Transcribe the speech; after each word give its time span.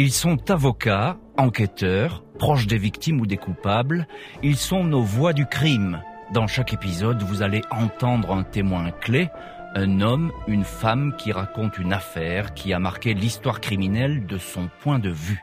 Ils 0.00 0.12
sont 0.12 0.48
avocats, 0.48 1.18
enquêteurs, 1.36 2.22
proches 2.38 2.68
des 2.68 2.78
victimes 2.78 3.20
ou 3.20 3.26
des 3.26 3.36
coupables. 3.36 4.06
Ils 4.44 4.56
sont 4.56 4.84
nos 4.84 5.02
voix 5.02 5.32
du 5.32 5.44
crime. 5.44 6.04
Dans 6.32 6.46
chaque 6.46 6.72
épisode, 6.72 7.20
vous 7.24 7.42
allez 7.42 7.62
entendre 7.72 8.30
un 8.30 8.44
témoin 8.44 8.92
clé, 8.92 9.28
un 9.74 10.00
homme, 10.00 10.30
une 10.46 10.62
femme 10.62 11.16
qui 11.18 11.32
raconte 11.32 11.78
une 11.78 11.92
affaire 11.92 12.54
qui 12.54 12.72
a 12.72 12.78
marqué 12.78 13.12
l'histoire 13.12 13.60
criminelle 13.60 14.24
de 14.24 14.38
son 14.38 14.70
point 14.82 15.00
de 15.00 15.10
vue. 15.10 15.42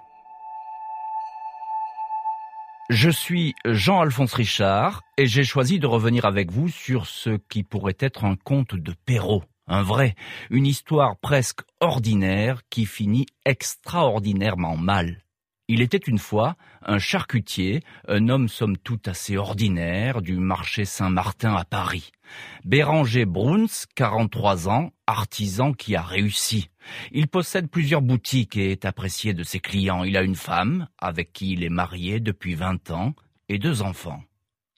Je 2.89 3.09
suis 3.09 3.55
Jean-Alphonse 3.65 4.35
Richard 4.35 5.01
et 5.17 5.27
j'ai 5.27 5.43
choisi 5.43 5.79
de 5.79 5.87
revenir 5.87 6.23
avec 6.23 6.49
vous 6.49 6.69
sur 6.69 7.07
ce 7.07 7.31
qui 7.49 7.63
pourrait 7.63 7.97
être 7.99 8.23
un 8.23 8.37
conte 8.37 8.75
de 8.75 8.93
Perrault. 9.05 9.43
Un 9.67 9.81
vrai, 9.81 10.15
une 10.51 10.67
histoire 10.67 11.17
presque 11.17 11.61
ordinaire 11.79 12.61
qui 12.69 12.85
finit 12.85 13.25
extraordinairement 13.45 14.77
mal. 14.77 15.23
Il 15.67 15.81
était 15.81 15.97
une 15.97 16.19
fois 16.19 16.55
un 16.83 16.99
charcutier, 16.99 17.81
un 18.07 18.29
homme 18.29 18.47
somme 18.47 18.77
toute 18.77 19.07
assez 19.07 19.37
ordinaire 19.37 20.21
du 20.21 20.37
marché 20.37 20.85
Saint-Martin 20.85 21.55
à 21.55 21.65
Paris. 21.65 22.11
Béranger 22.63 23.25
Bruns, 23.25 23.85
43 23.95 24.69
ans, 24.69 24.91
artisan 25.07 25.73
qui 25.73 25.95
a 25.95 26.03
réussi. 26.03 26.69
Il 27.11 27.27
possède 27.27 27.67
plusieurs 27.67 28.03
boutiques 28.03 28.57
et 28.57 28.71
est 28.71 28.85
apprécié 28.85 29.33
de 29.33 29.41
ses 29.41 29.59
clients. 29.59 30.03
Il 30.03 30.15
a 30.17 30.21
une 30.21 30.35
femme, 30.35 30.87
avec 30.99 31.33
qui 31.33 31.53
il 31.53 31.63
est 31.63 31.69
marié 31.69 32.19
depuis 32.19 32.53
20 32.53 32.91
ans, 32.91 33.15
et 33.49 33.57
deux 33.57 33.81
enfants. 33.81 34.21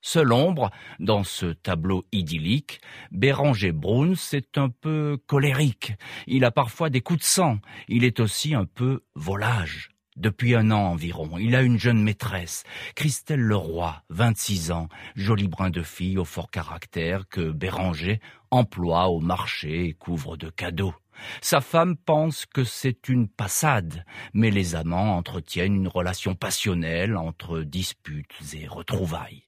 Seul 0.10 0.32
ombre, 0.32 0.72
dans 1.02 1.26
ce 1.26 1.48
tableau 1.48 2.06
idyllique, 2.14 2.80
Béranger 3.12 3.74
Bruns 3.74 4.16
est 4.32 4.58
un 4.58 4.70
peu 4.70 5.20
colérique. 5.28 5.96
Il 6.28 6.46
a 6.46 6.52
parfois 6.52 6.90
des 6.90 7.02
coups 7.02 7.20
de 7.20 7.26
sang. 7.26 7.60
Il 7.90 8.06
est 8.06 8.22
aussi 8.22 8.56
un 8.56 8.64
peu 8.64 9.02
volage. 9.16 9.90
Depuis 10.16 10.56
un 10.56 10.72
an 10.72 10.94
environ, 10.94 11.38
il 11.38 11.58
a 11.58 11.62
une 11.62 11.78
jeune 11.78 12.02
maîtresse, 12.02 12.64
Christelle 12.96 13.42
Leroy, 13.42 14.02
26 14.10 14.72
ans, 14.72 14.88
jolie 15.18 15.50
brin 15.50 15.72
de 15.72 15.84
fille 15.84 16.18
au 16.18 16.24
fort 16.24 16.52
caractère 16.52 17.28
que 17.28 17.52
Béranger 17.52 18.22
emploie 18.50 19.10
au 19.10 19.20
marché 19.20 19.90
et 19.90 19.94
couvre 19.94 20.38
de 20.38 20.50
cadeaux. 20.50 20.96
Sa 21.42 21.60
femme 21.60 21.98
pense 21.98 22.46
que 22.46 22.64
c'est 22.64 23.10
une 23.10 23.28
passade, 23.28 24.06
mais 24.34 24.52
les 24.52 24.76
amants 24.76 25.18
entretiennent 25.18 25.76
une 25.76 25.90
relation 25.90 26.34
passionnelle 26.34 27.18
entre 27.18 27.60
disputes 27.60 28.40
et 28.54 28.68
retrouvailles. 28.68 29.44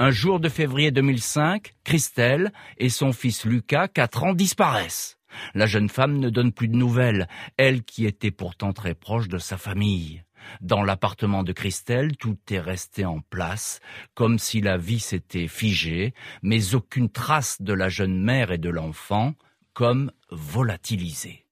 Un 0.00 0.12
jour 0.12 0.38
de 0.38 0.48
février 0.48 0.92
2005, 0.92 1.74
Christelle 1.82 2.52
et 2.76 2.88
son 2.88 3.12
fils 3.12 3.44
Lucas, 3.44 3.88
4 3.88 4.22
ans, 4.22 4.32
disparaissent. 4.32 5.18
La 5.54 5.66
jeune 5.66 5.88
femme 5.88 6.18
ne 6.18 6.30
donne 6.30 6.52
plus 6.52 6.68
de 6.68 6.76
nouvelles, 6.76 7.26
elle 7.56 7.82
qui 7.82 8.06
était 8.06 8.30
pourtant 8.30 8.72
très 8.72 8.94
proche 8.94 9.26
de 9.26 9.38
sa 9.38 9.56
famille. 9.56 10.22
Dans 10.60 10.84
l'appartement 10.84 11.42
de 11.42 11.52
Christelle, 11.52 12.16
tout 12.16 12.38
est 12.48 12.60
resté 12.60 13.04
en 13.06 13.18
place, 13.22 13.80
comme 14.14 14.38
si 14.38 14.60
la 14.60 14.76
vie 14.76 15.00
s'était 15.00 15.48
figée, 15.48 16.14
mais 16.42 16.76
aucune 16.76 17.10
trace 17.10 17.60
de 17.60 17.72
la 17.72 17.88
jeune 17.88 18.22
mère 18.22 18.52
et 18.52 18.58
de 18.58 18.70
l'enfant, 18.70 19.34
comme 19.72 20.12
volatilisée. 20.30 21.47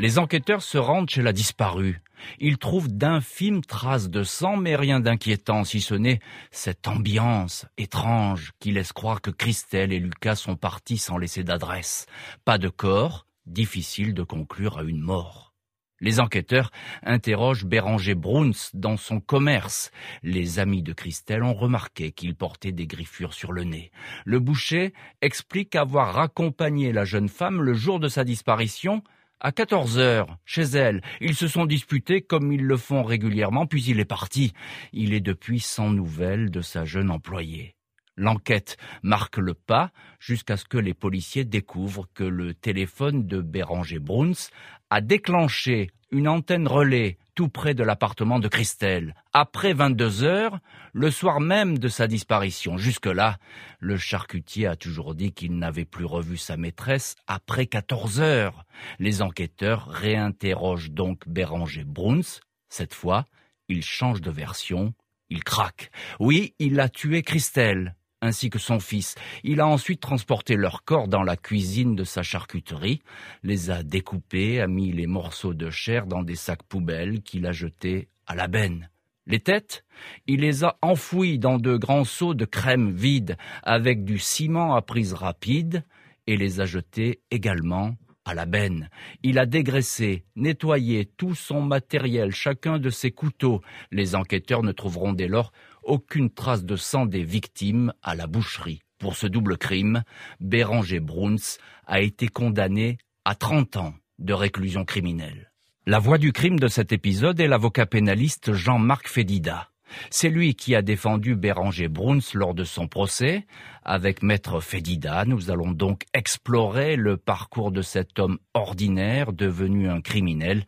Les 0.00 0.20
enquêteurs 0.20 0.62
se 0.62 0.78
rendent 0.78 1.10
chez 1.10 1.22
la 1.22 1.32
disparue. 1.32 2.00
Ils 2.38 2.58
trouvent 2.58 2.86
d'infimes 2.86 3.62
traces 3.62 4.08
de 4.08 4.22
sang, 4.22 4.56
mais 4.56 4.76
rien 4.76 5.00
d'inquiétant, 5.00 5.64
si 5.64 5.80
ce 5.80 5.94
n'est 5.94 6.20
cette 6.52 6.86
ambiance 6.86 7.66
étrange 7.78 8.52
qui 8.60 8.70
laisse 8.70 8.92
croire 8.92 9.20
que 9.20 9.32
Christelle 9.32 9.92
et 9.92 9.98
Lucas 9.98 10.36
sont 10.36 10.54
partis 10.54 10.98
sans 10.98 11.18
laisser 11.18 11.42
d'adresse. 11.42 12.06
Pas 12.44 12.58
de 12.58 12.68
corps, 12.68 13.26
difficile 13.46 14.14
de 14.14 14.22
conclure 14.22 14.78
à 14.78 14.84
une 14.84 15.00
mort. 15.00 15.52
Les 16.00 16.20
enquêteurs 16.20 16.70
interrogent 17.02 17.64
Béranger 17.64 18.14
Bruns 18.14 18.70
dans 18.74 18.96
son 18.96 19.18
commerce. 19.18 19.90
Les 20.22 20.60
amis 20.60 20.84
de 20.84 20.92
Christelle 20.92 21.42
ont 21.42 21.54
remarqué 21.54 22.12
qu'il 22.12 22.36
portait 22.36 22.70
des 22.70 22.86
griffures 22.86 23.34
sur 23.34 23.50
le 23.50 23.64
nez. 23.64 23.90
Le 24.24 24.38
boucher 24.38 24.92
explique 25.22 25.74
avoir 25.74 26.14
raccompagné 26.14 26.92
la 26.92 27.04
jeune 27.04 27.28
femme 27.28 27.62
le 27.62 27.74
jour 27.74 27.98
de 27.98 28.06
sa 28.06 28.22
disparition 28.22 29.02
à 29.40 29.52
14 29.52 29.98
heures, 29.98 30.36
chez 30.44 30.62
elle, 30.62 31.00
ils 31.20 31.36
se 31.36 31.46
sont 31.46 31.64
disputés 31.64 32.22
comme 32.22 32.50
ils 32.50 32.64
le 32.64 32.76
font 32.76 33.04
régulièrement, 33.04 33.66
puis 33.66 33.84
il 33.84 34.00
est 34.00 34.04
parti. 34.04 34.52
Il 34.92 35.14
est 35.14 35.20
depuis 35.20 35.60
sans 35.60 35.90
nouvelles 35.90 36.50
de 36.50 36.60
sa 36.60 36.84
jeune 36.84 37.10
employée. 37.10 37.76
L'enquête 38.16 38.76
marque 39.04 39.38
le 39.38 39.54
pas 39.54 39.92
jusqu'à 40.18 40.56
ce 40.56 40.64
que 40.64 40.78
les 40.78 40.94
policiers 40.94 41.44
découvrent 41.44 42.08
que 42.14 42.24
le 42.24 42.52
téléphone 42.52 43.26
de 43.26 43.40
Béranger 43.40 44.00
Bruns 44.00 44.50
a 44.90 45.00
déclenché 45.00 45.90
une 46.10 46.26
antenne 46.26 46.66
relais 46.66 47.16
tout 47.38 47.48
près 47.48 47.72
de 47.72 47.84
l'appartement 47.84 48.40
de 48.40 48.48
Christelle, 48.48 49.14
après 49.32 49.72
22 49.72 50.24
heures, 50.24 50.58
le 50.92 51.08
soir 51.08 51.38
même 51.38 51.78
de 51.78 51.86
sa 51.86 52.08
disparition. 52.08 52.78
Jusque-là, 52.78 53.38
le 53.78 53.96
charcutier 53.96 54.66
a 54.66 54.74
toujours 54.74 55.14
dit 55.14 55.30
qu'il 55.30 55.56
n'avait 55.56 55.84
plus 55.84 56.04
revu 56.04 56.36
sa 56.36 56.56
maîtresse 56.56 57.14
après 57.28 57.66
14 57.66 58.20
heures. 58.20 58.64
Les 58.98 59.22
enquêteurs 59.22 59.86
réinterrogent 59.86 60.90
donc 60.90 61.28
Béranger 61.28 61.84
Bruns. 61.84 62.40
Cette 62.70 62.92
fois, 62.92 63.24
il 63.68 63.84
change 63.84 64.20
de 64.20 64.32
version, 64.32 64.92
il 65.30 65.44
craque. 65.44 65.92
Oui, 66.18 66.56
il 66.58 66.80
a 66.80 66.88
tué 66.88 67.22
Christelle 67.22 67.94
ainsi 68.20 68.50
que 68.50 68.58
son 68.58 68.80
fils. 68.80 69.14
Il 69.44 69.60
a 69.60 69.66
ensuite 69.66 70.00
transporté 70.00 70.56
leur 70.56 70.84
corps 70.84 71.08
dans 71.08 71.22
la 71.22 71.36
cuisine 71.36 71.94
de 71.94 72.04
sa 72.04 72.22
charcuterie, 72.22 73.00
les 73.42 73.70
a 73.70 73.82
découpés, 73.82 74.60
a 74.60 74.66
mis 74.66 74.92
les 74.92 75.06
morceaux 75.06 75.54
de 75.54 75.70
chair 75.70 76.06
dans 76.06 76.22
des 76.22 76.36
sacs 76.36 76.62
poubelles 76.62 77.22
qu'il 77.22 77.46
a 77.46 77.52
jetés 77.52 78.08
à 78.26 78.34
la 78.34 78.48
benne. 78.48 78.90
Les 79.26 79.40
têtes, 79.40 79.84
il 80.26 80.40
les 80.40 80.64
a 80.64 80.78
enfouies 80.80 81.38
dans 81.38 81.58
de 81.58 81.76
grands 81.76 82.04
seaux 82.04 82.34
de 82.34 82.46
crème 82.46 82.90
vide 82.92 83.36
avec 83.62 84.04
du 84.04 84.18
ciment 84.18 84.74
à 84.74 84.80
prise 84.80 85.12
rapide 85.12 85.84
et 86.26 86.36
les 86.36 86.60
a 86.60 86.64
jetées 86.64 87.20
également 87.30 87.94
à 88.24 88.34
la 88.34 88.46
benne. 88.46 88.90
Il 89.22 89.38
a 89.38 89.46
dégraissé, 89.46 90.24
nettoyé 90.36 91.06
tout 91.06 91.34
son 91.34 91.62
matériel, 91.62 92.30
chacun 92.30 92.78
de 92.78 92.90
ses 92.90 93.10
couteaux. 93.10 93.62
Les 93.90 94.14
enquêteurs 94.14 94.62
ne 94.62 94.72
trouveront 94.72 95.14
dès 95.14 95.28
lors 95.28 95.52
aucune 95.88 96.30
trace 96.30 96.64
de 96.64 96.76
sang 96.76 97.06
des 97.06 97.24
victimes 97.24 97.92
à 98.02 98.14
la 98.14 98.26
boucherie. 98.26 98.82
Pour 98.98 99.16
ce 99.16 99.26
double 99.26 99.56
crime, 99.56 100.02
Béranger 100.40 101.00
Bruns 101.00 101.58
a 101.86 102.00
été 102.00 102.28
condamné 102.28 102.98
à 103.24 103.34
30 103.34 103.76
ans 103.76 103.94
de 104.18 104.32
réclusion 104.32 104.84
criminelle. 104.84 105.50
La 105.86 105.98
voix 105.98 106.18
du 106.18 106.32
crime 106.32 106.58
de 106.58 106.68
cet 106.68 106.92
épisode 106.92 107.40
est 107.40 107.48
l'avocat 107.48 107.86
pénaliste 107.86 108.52
Jean-Marc 108.52 109.08
Fédida. 109.08 109.70
C'est 110.10 110.28
lui 110.28 110.54
qui 110.54 110.74
a 110.74 110.82
défendu 110.82 111.34
Béranger 111.34 111.88
Bruns 111.88 112.20
lors 112.34 112.52
de 112.52 112.64
son 112.64 112.88
procès. 112.88 113.46
Avec 113.84 114.22
maître 114.22 114.60
Fédida, 114.60 115.24
nous 115.24 115.50
allons 115.50 115.72
donc 115.72 116.04
explorer 116.12 116.96
le 116.96 117.16
parcours 117.16 117.72
de 117.72 117.80
cet 117.80 118.18
homme 118.18 118.38
ordinaire 118.52 119.32
devenu 119.32 119.88
un 119.88 120.02
criminel, 120.02 120.66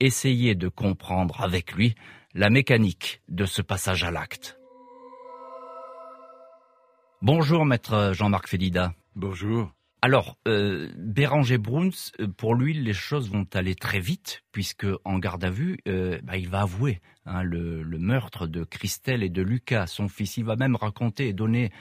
essayer 0.00 0.54
de 0.54 0.68
comprendre 0.68 1.40
avec 1.40 1.72
lui 1.72 1.94
la 2.34 2.50
mécanique 2.50 3.22
de 3.28 3.46
ce 3.46 3.62
passage 3.62 4.04
à 4.04 4.10
l'acte. 4.10 4.57
Bonjour 7.20 7.64
maître 7.64 8.12
Jean-Marc 8.14 8.46
Fédida. 8.46 8.92
Bonjour. 9.16 9.72
Alors, 10.02 10.38
euh, 10.46 10.88
Béranger 10.96 11.58
Bruns, 11.58 12.12
euh, 12.20 12.28
pour 12.28 12.54
lui, 12.54 12.74
les 12.74 12.92
choses 12.92 13.28
vont 13.28 13.44
aller 13.54 13.74
très 13.74 13.98
vite, 13.98 14.44
puisque 14.52 14.86
en 15.04 15.18
garde 15.18 15.42
à 15.42 15.50
vue, 15.50 15.78
euh, 15.88 16.20
bah, 16.22 16.36
il 16.36 16.48
va 16.48 16.60
avouer 16.60 17.00
hein, 17.26 17.42
le, 17.42 17.82
meurtre 17.98 18.46
de 18.46 18.62
Christelle 18.62 19.24
et 19.24 19.30
de 19.30 19.42
Lucas, 19.42 19.88
son 19.88 20.06
fils. 20.06 20.36
Il 20.36 20.44
va 20.44 20.54
même 20.54 20.76
raconter 20.76 21.26
et 21.26 21.32
donner 21.32 21.72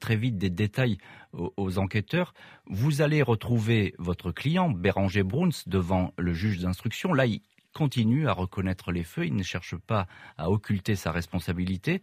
très 0.00 0.16
vite 0.16 0.38
des 0.38 0.48
détails 0.48 0.96
aux, 1.34 1.78
enquêteurs. 1.78 2.32
Vous 2.64 3.02
allez 3.02 3.20
retrouver 3.20 3.94
votre 3.98 4.32
client, 4.32 4.70
Béranger 4.70 5.22
Bruns, 5.22 5.62
devant 5.66 6.14
le 6.16 6.32
juge 6.32 6.60
d'instruction. 6.60 7.12
Là, 7.12 7.26
il 7.26 7.42
continue 7.74 8.26
à 8.26 8.32
reconnaître 8.32 8.90
les 8.90 9.04
faits, 9.04 9.26
il 9.26 9.36
ne 9.36 9.42
cherche 9.42 9.76
pas 9.76 10.06
à 10.38 10.50
occulter 10.50 10.96
sa 10.96 11.12
responsabilité. 11.12 12.00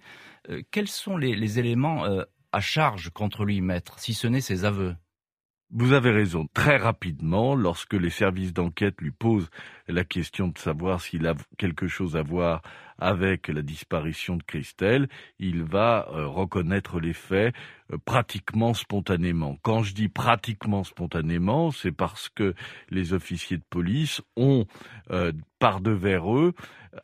quels 0.69 0.87
sont 0.87 1.17
les, 1.17 1.35
les 1.35 1.57
éléments 1.57 2.05
à 2.53 2.61
charge 2.61 3.09
contre 3.09 3.43
lui, 3.43 3.61
maître, 3.61 3.99
si 3.99 4.13
ce 4.13 4.27
n'est 4.27 4.41
ses 4.41 4.63
aveux. 4.63 4.95
Vous 5.75 5.93
avez 5.93 6.11
raison. 6.11 6.47
Très 6.53 6.77
rapidement, 6.77 7.55
lorsque 7.55 7.95
les 7.95 8.11
services 8.11 8.53
d'enquête 8.53 9.01
lui 9.01 9.09
posent 9.09 9.49
la 9.87 10.03
question 10.03 10.49
de 10.49 10.57
savoir 10.59 11.01
s'il 11.01 11.25
a 11.25 11.33
quelque 11.57 11.87
chose 11.87 12.15
à 12.15 12.21
voir 12.21 12.61
avec 12.99 13.47
la 13.47 13.63
disparition 13.63 14.37
de 14.37 14.43
Christelle, 14.43 15.07
il 15.39 15.63
va 15.63 16.07
euh, 16.11 16.27
reconnaître 16.27 16.99
les 16.99 17.13
faits 17.13 17.55
euh, 17.91 17.97
pratiquement 18.05 18.75
spontanément. 18.75 19.57
Quand 19.63 19.81
je 19.81 19.95
dis 19.95 20.09
pratiquement 20.09 20.83
spontanément, 20.83 21.71
c'est 21.71 21.91
parce 21.91 22.29
que 22.29 22.53
les 22.91 23.13
officiers 23.13 23.57
de 23.57 23.65
police 23.67 24.21
ont 24.37 24.67
euh, 25.09 25.31
par 25.57 25.81
devers 25.81 26.31
eux 26.37 26.53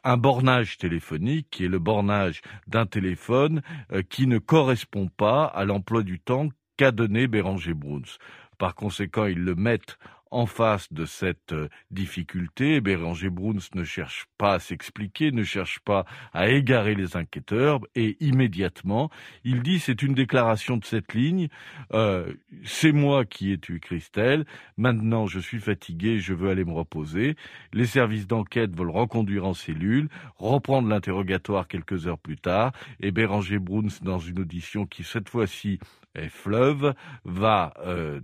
un 0.04 0.18
bornage 0.18 0.78
téléphonique 0.78 1.48
qui 1.50 1.66
est 1.66 1.70
le 1.70 1.80
bornage 1.80 2.42
d'un 2.68 2.86
téléphone 2.86 3.62
qui 4.10 4.28
ne 4.28 4.38
correspond 4.38 5.08
pas 5.08 5.46
à 5.46 5.66
l'emploi 5.66 6.04
du 6.04 6.20
temps 6.20 6.50
qu'a 6.78 6.92
donné 6.92 7.28
Béranger 7.28 7.74
Bruns. 7.74 8.18
Par 8.58 8.76
conséquent, 8.76 9.26
ils 9.26 9.44
le 9.44 9.56
mettent 9.56 9.98
en 10.32 10.46
face 10.46 10.92
de 10.94 11.06
cette 11.06 11.54
euh, 11.54 11.70
difficulté, 11.92 12.82
Béranger 12.82 13.30
Bruns 13.30 13.60
ne 13.76 13.84
cherche 13.84 14.28
pas 14.38 14.54
à 14.54 14.60
s'expliquer, 14.60 15.32
ne 15.32 15.44
cherche 15.44 15.80
pas 15.80 16.06
à 16.34 16.50
égarer 16.50 16.96
les 16.96 17.16
enquêteurs, 17.16 17.80
et 17.96 18.18
immédiatement, 18.20 19.10
il 19.44 19.62
dit 19.62 19.80
c'est 19.80 20.02
une 20.02 20.14
déclaration 20.14 20.78
de 20.78 20.86
cette 20.86 21.14
ligne, 21.14 21.50
euh, 21.94 22.34
c'est 22.64 22.92
moi 22.92 23.26
qui 23.26 23.52
ai 23.52 23.58
tué 23.58 23.80
Christelle, 23.80 24.46
maintenant 24.78 25.26
je 25.28 25.40
suis 25.40 25.60
fatigué, 25.60 26.20
je 26.20 26.34
veux 26.34 26.50
aller 26.50 26.66
me 26.66 26.74
reposer. 26.74 27.36
Les 27.74 27.86
services 27.86 28.28
d'enquête 28.28 28.76
veulent 28.76 28.90
reconduire 28.90 29.46
en 29.46 29.54
cellule, 29.54 30.10
reprendre 30.38 30.88
l'interrogatoire 30.88 31.68
quelques 31.68 32.08
heures 32.08 32.20
plus 32.20 32.38
tard, 32.38 32.72
et 33.00 33.12
Béranger 33.12 33.60
Bruns, 33.60 34.00
dans 34.02 34.20
une 34.20 34.40
audition 34.40 34.86
qui 34.86 35.04
cette 35.04 35.30
fois-ci 35.30 35.80
est 36.16 36.30
fleuve, 36.30 36.94
va 37.24 37.74
euh, 37.80 38.20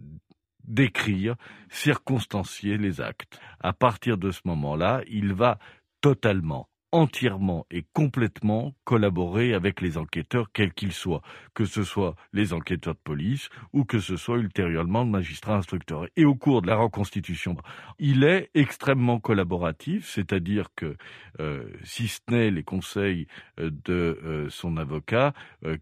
décrire, 0.67 1.35
circonstancier 1.69 2.77
les 2.77 3.01
actes. 3.01 3.39
À 3.59 3.73
partir 3.73 4.17
de 4.17 4.31
ce 4.31 4.41
moment-là, 4.45 5.01
il 5.07 5.33
va 5.33 5.59
totalement 6.01 6.69
entièrement 6.95 7.65
et 7.71 7.83
complètement 7.91 8.73
collaborer 8.85 9.53
avec 9.53 9.81
les 9.81 9.97
enquêteurs, 9.97 10.49
quels 10.53 10.73
qu'ils 10.73 10.93
soient, 10.93 11.21
que 11.53 11.65
ce 11.65 11.83
soit 11.83 12.15
les 12.31 12.53
enquêteurs 12.53 12.93
de 12.93 12.99
police 13.03 13.49
ou 13.73 13.83
que 13.83 13.99
ce 13.99 14.15
soit 14.15 14.37
ultérieurement 14.37 15.03
le 15.03 15.09
magistrat 15.09 15.57
instructeur. 15.57 16.07
Et 16.15 16.23
au 16.23 16.35
cours 16.35 16.61
de 16.61 16.67
la 16.67 16.77
reconstitution, 16.77 17.57
il 17.99 18.23
est 18.23 18.49
extrêmement 18.53 19.19
collaboratif, 19.19 20.07
c'est-à-dire 20.09 20.69
que 20.73 20.95
euh, 21.41 21.65
si 21.83 22.07
ce 22.07 22.21
n'est 22.29 22.49
les 22.49 22.63
conseils 22.63 23.27
euh, 23.59 23.69
de 23.83 24.17
euh, 24.23 24.49
son 24.49 24.77
avocat, 24.77 25.33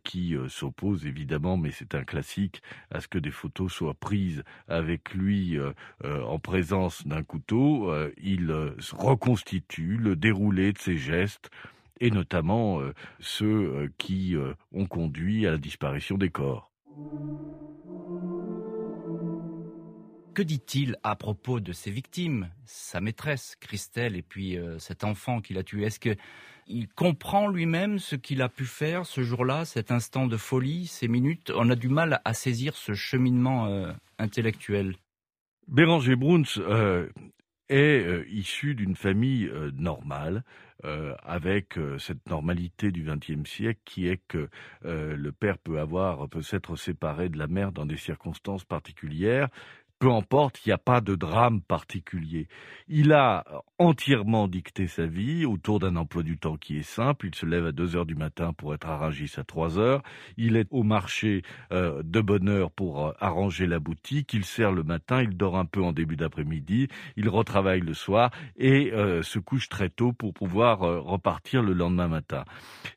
qui 0.06 0.36
s'oppose 0.48 1.06
évidemment, 1.06 1.58
mais 1.58 1.72
c'est 1.72 1.94
un 1.94 2.06
classique, 2.06 2.62
à 2.90 3.02
ce 3.02 3.08
que 3.10 3.18
des 3.18 3.32
photos 3.32 3.72
soient 3.72 3.94
prises 3.94 4.44
avec 4.70 5.14
lui 5.14 5.58
en 6.04 6.40
présence 6.40 7.06
d'un 7.06 7.22
couteau, 7.22 7.94
il 8.22 8.50
reconstitue 8.94 9.98
le 9.98 10.16
déroulé 10.16 10.72
de 10.72 10.78
ses 10.78 11.03
gestes, 11.04 11.50
et 12.00 12.12
notamment 12.12 12.82
euh, 12.82 12.94
ceux 13.20 13.46
euh, 13.46 13.94
qui 13.98 14.36
euh, 14.36 14.54
ont 14.74 14.86
conduit 14.86 15.48
à 15.48 15.52
la 15.52 15.58
disparition 15.58 16.18
des 16.18 16.30
corps. 16.30 16.72
Que 20.34 20.42
dit-il 20.42 20.98
à 21.04 21.16
propos 21.16 21.60
de 21.60 21.72
ses 21.72 21.92
victimes, 21.92 22.50
sa 22.66 23.00
maîtresse 23.00 23.56
Christelle 23.60 24.16
et 24.16 24.24
puis 24.24 24.58
cet 24.80 25.04
enfant 25.04 25.42
qu'il 25.42 25.60
a 25.60 25.64
tué? 25.64 25.84
Est-ce 25.84 26.00
qu'il 26.00 26.88
comprend 26.96 27.48
lui-même 27.48 28.00
ce 28.00 28.16
qu'il 28.16 28.42
a 28.42 28.50
pu 28.50 28.66
faire 28.66 29.06
ce 29.06 29.22
jour-là, 29.22 29.64
cet 29.64 29.92
instant 29.92 30.26
de 30.26 30.38
folie, 30.38 30.88
ces 30.88 31.08
minutes? 31.08 31.52
On 31.56 31.70
a 31.70 31.76
du 31.76 31.88
mal 31.88 32.20
à 32.26 32.34
saisir 32.34 32.76
ce 32.76 32.96
cheminement 32.96 33.94
intellectuel. 34.18 34.96
Béranger 35.68 36.16
Bruns 36.16 36.58
est 37.70 38.06
euh, 38.06 38.26
issu 38.30 38.76
d'une 38.76 38.96
famille 38.96 39.48
euh, 39.48 39.72
normale, 39.76 40.44
euh, 40.86 41.16
avec 41.24 41.80
cette 41.98 42.30
normalité 42.30 42.92
du 42.92 43.04
XXe 43.06 43.50
siècle 43.50 43.80
qui 43.86 44.08
est 44.10 44.22
que 44.28 44.50
le 44.84 45.32
père 45.32 45.58
peut 45.58 45.80
avoir 45.80 46.28
peut 46.28 46.42
s'être 46.42 46.76
séparé 46.76 47.30
de 47.30 47.38
la 47.38 47.48
mère 47.48 47.72
dans 47.72 47.86
des 47.86 47.96
circonstances 47.96 48.66
particulières, 48.66 49.48
peu 50.04 50.12
importe, 50.12 50.60
il 50.66 50.70
n'y 50.70 50.74
a 50.74 50.78
pas 50.78 51.00
de 51.00 51.16
drame 51.16 51.62
particulier. 51.62 52.50
Il 52.90 53.14
a 53.14 53.46
entièrement 53.78 54.50
dicté 54.50 54.88
sa 54.88 55.06
vie 55.06 55.46
autour 55.46 55.80
d'un 55.80 55.96
emploi 55.96 56.24
du 56.24 56.38
temps 56.38 56.58
qui 56.58 56.78
est 56.78 56.84
simple. 56.84 57.28
Il 57.28 57.36
se 57.36 57.46
lève 57.46 57.66
à 57.68 57.72
2 57.72 57.96
heures 57.96 58.06
du 58.06 58.16
matin 58.16 58.52
pour 58.52 58.74
être 58.74 58.90
à 58.90 59.02
à 59.06 59.44
3 59.46 59.80
heures. 59.80 60.04
Il 60.36 60.58
est 60.58 60.68
au 60.72 60.84
marché 60.84 61.44
euh, 61.72 62.04
de 62.04 62.20
bonne 62.20 62.50
heure 62.50 62.70
pour 62.70 63.08
euh, 63.08 63.12
arranger 63.22 63.66
la 63.66 63.80
boutique. 63.80 64.34
Il 64.34 64.44
sert 64.44 64.74
le 64.74 64.84
matin, 64.84 65.22
il 65.22 65.38
dort 65.38 65.58
un 65.58 65.64
peu 65.64 65.82
en 65.82 65.94
début 65.94 66.18
d'après-midi, 66.18 66.90
il 67.16 67.30
retravaille 67.30 67.80
le 67.80 67.94
soir 67.94 68.30
et 68.58 68.92
euh, 68.92 69.24
se 69.24 69.40
couche 69.40 69.70
très 69.70 69.90
tôt 69.90 70.12
pour 70.12 70.34
pouvoir 70.34 70.80
repartir 70.80 71.64
le 71.64 71.72
lendemain 71.72 72.10
matin. 72.10 72.44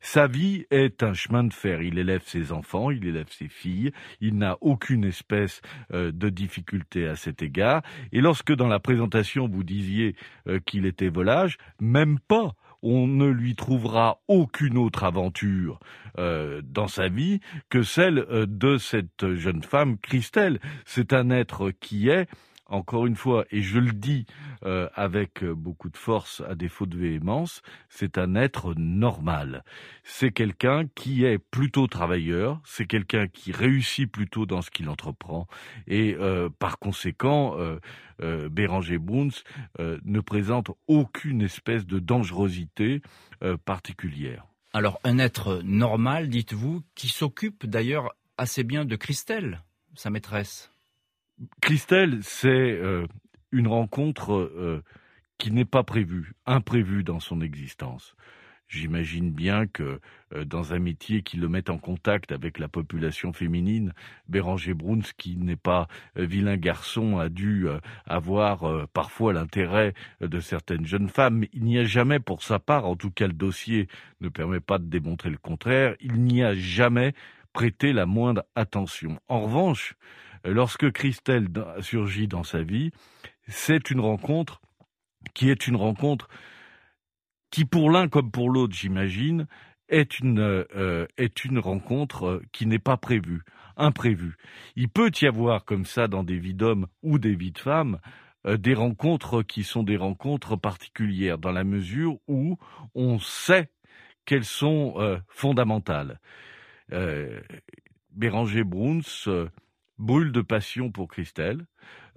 Sa 0.00 0.26
vie 0.26 0.66
est 0.72 1.04
un 1.04 1.14
chemin 1.14 1.44
de 1.44 1.52
fer. 1.52 1.82
Il 1.82 2.00
élève 2.00 2.22
ses 2.26 2.50
enfants, 2.50 2.90
il 2.90 3.06
élève 3.06 3.30
ses 3.30 3.48
filles. 3.48 3.92
Il 4.20 4.38
n'a 4.38 4.58
aucune 4.60 5.04
espèce 5.04 5.60
de 5.92 6.28
difficulté 6.30 6.95
à 7.04 7.16
cet 7.16 7.42
égard. 7.42 7.82
Et 8.12 8.20
lorsque 8.20 8.54
dans 8.54 8.68
la 8.68 8.80
présentation 8.80 9.48
vous 9.48 9.64
disiez 9.64 10.16
euh, 10.48 10.60
qu'il 10.64 10.86
était 10.86 11.08
volage, 11.08 11.58
même 11.80 12.18
pas 12.18 12.54
on 12.82 13.06
ne 13.06 13.26
lui 13.26 13.56
trouvera 13.56 14.20
aucune 14.28 14.78
autre 14.78 15.04
aventure 15.04 15.80
euh, 16.18 16.62
dans 16.64 16.88
sa 16.88 17.08
vie 17.08 17.40
que 17.68 17.82
celle 17.82 18.18
euh, 18.30 18.46
de 18.46 18.78
cette 18.78 19.34
jeune 19.34 19.62
femme 19.62 19.98
Christelle. 19.98 20.60
C'est 20.84 21.12
un 21.12 21.30
être 21.30 21.72
qui 21.80 22.08
est 22.08 22.28
encore 22.68 23.06
une 23.06 23.16
fois, 23.16 23.44
et 23.50 23.62
je 23.62 23.78
le 23.78 23.92
dis 23.92 24.26
euh, 24.64 24.88
avec 24.94 25.44
beaucoup 25.44 25.88
de 25.88 25.96
force 25.96 26.42
à 26.48 26.54
défaut 26.54 26.86
de 26.86 26.96
véhémence, 26.96 27.62
c'est 27.88 28.18
un 28.18 28.34
être 28.34 28.74
normal. 28.76 29.64
C'est 30.04 30.32
quelqu'un 30.32 30.86
qui 30.94 31.24
est 31.24 31.38
plutôt 31.38 31.86
travailleur, 31.86 32.60
c'est 32.64 32.86
quelqu'un 32.86 33.28
qui 33.28 33.52
réussit 33.52 34.10
plutôt 34.10 34.46
dans 34.46 34.62
ce 34.62 34.70
qu'il 34.70 34.88
entreprend, 34.88 35.46
et 35.86 36.16
euh, 36.18 36.48
par 36.58 36.78
conséquent, 36.78 37.56
euh, 37.58 37.78
Béranger 38.48 38.98
Bruns 38.98 39.42
ne 39.78 40.20
présente 40.20 40.70
aucune 40.86 41.42
espèce 41.42 41.84
de 41.84 41.98
dangerosité 41.98 43.02
particulière. 43.66 44.46
Alors 44.72 44.98
un 45.04 45.18
être 45.18 45.60
normal, 45.62 46.28
dites-vous, 46.28 46.82
qui 46.94 47.08
s'occupe 47.08 47.66
d'ailleurs 47.66 48.14
assez 48.38 48.64
bien 48.64 48.86
de 48.86 48.96
Christelle, 48.96 49.62
sa 49.94 50.08
maîtresse. 50.08 50.70
Christelle, 51.60 52.20
c'est 52.22 52.48
euh, 52.48 53.06
une 53.52 53.68
rencontre 53.68 54.32
euh, 54.34 54.82
qui 55.38 55.50
n'est 55.50 55.66
pas 55.66 55.82
prévue, 55.82 56.32
imprévue 56.46 57.04
dans 57.04 57.20
son 57.20 57.40
existence. 57.40 58.16
J'imagine 58.68 59.30
bien 59.30 59.66
que 59.66 60.00
euh, 60.34 60.44
dans 60.44 60.72
un 60.72 60.78
métier 60.78 61.22
qui 61.22 61.36
le 61.36 61.48
met 61.48 61.70
en 61.70 61.78
contact 61.78 62.32
avec 62.32 62.58
la 62.58 62.68
population 62.68 63.32
féminine, 63.32 63.92
Béranger 64.28 64.74
Bruns, 64.74 65.12
qui 65.18 65.36
n'est 65.36 65.56
pas 65.56 65.88
vilain 66.16 66.56
garçon, 66.56 67.18
a 67.18 67.28
dû 67.28 67.66
avoir 68.06 68.88
parfois 68.88 69.32
l'intérêt 69.32 69.94
de 70.20 70.40
certaines 70.40 70.86
jeunes 70.86 71.08
femmes. 71.08 71.44
Il 71.52 71.64
n'y 71.64 71.78
a 71.78 71.84
jamais, 71.84 72.18
pour 72.18 72.42
sa 72.42 72.58
part, 72.58 72.86
en 72.86 72.96
tout 72.96 73.10
cas 73.10 73.28
le 73.28 73.34
dossier 73.34 73.88
ne 74.20 74.28
permet 74.28 74.60
pas 74.60 74.78
de 74.78 74.86
démontrer 74.86 75.30
le 75.30 75.38
contraire, 75.38 75.94
il 76.00 76.22
n'y 76.24 76.42
a 76.42 76.54
jamais 76.54 77.12
prêté 77.52 77.92
la 77.92 78.06
moindre 78.06 78.42
attention. 78.54 79.20
En 79.28 79.42
revanche, 79.42 79.94
lorsque 80.46 80.90
Christelle 80.92 81.48
surgit 81.80 82.28
dans 82.28 82.44
sa 82.44 82.62
vie, 82.62 82.90
c'est 83.48 83.90
une 83.90 84.00
rencontre 84.00 84.60
qui 85.34 85.50
est 85.50 85.66
une 85.66 85.76
rencontre 85.76 86.28
qui, 87.50 87.64
pour 87.64 87.90
l'un 87.90 88.08
comme 88.08 88.30
pour 88.30 88.50
l'autre, 88.50 88.74
j'imagine, 88.74 89.46
est 89.88 90.18
une, 90.18 90.40
euh, 90.40 91.06
est 91.16 91.44
une 91.44 91.58
rencontre 91.58 92.26
euh, 92.26 92.42
qui 92.52 92.66
n'est 92.66 92.78
pas 92.78 92.96
prévue, 92.96 93.42
imprévue. 93.76 94.36
Il 94.74 94.88
peut 94.88 95.10
y 95.20 95.26
avoir 95.26 95.64
comme 95.64 95.84
ça 95.84 96.08
dans 96.08 96.24
des 96.24 96.38
vies 96.38 96.54
d'hommes 96.54 96.86
ou 97.02 97.18
des 97.18 97.34
vies 97.34 97.52
de 97.52 97.58
femmes 97.58 98.00
euh, 98.46 98.56
des 98.56 98.74
rencontres 98.74 99.42
qui 99.42 99.62
sont 99.62 99.82
des 99.82 99.96
rencontres 99.96 100.56
particulières 100.56 101.38
dans 101.38 101.52
la 101.52 101.64
mesure 101.64 102.18
où 102.26 102.58
on 102.94 103.18
sait 103.18 103.70
qu'elles 104.24 104.44
sont 104.44 105.20
fondamentales. 105.28 106.18
Béranger 108.10 108.64
Bruns 108.64 109.38
brûle 109.98 110.32
de 110.32 110.40
passion 110.40 110.90
pour 110.90 111.08
Christelle. 111.08 111.66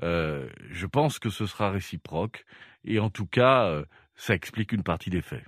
Euh, 0.03 0.50
je 0.69 0.86
pense 0.86 1.19
que 1.19 1.29
ce 1.29 1.45
sera 1.45 1.71
réciproque 1.71 2.45
et 2.86 3.00
en 3.00 3.09
tout 3.09 3.25
cas, 3.25 3.65
euh, 3.65 3.86
ça 4.15 4.33
explique 4.33 4.71
une 4.71 4.83
partie 4.83 5.09
des 5.09 5.21
faits. 5.21 5.43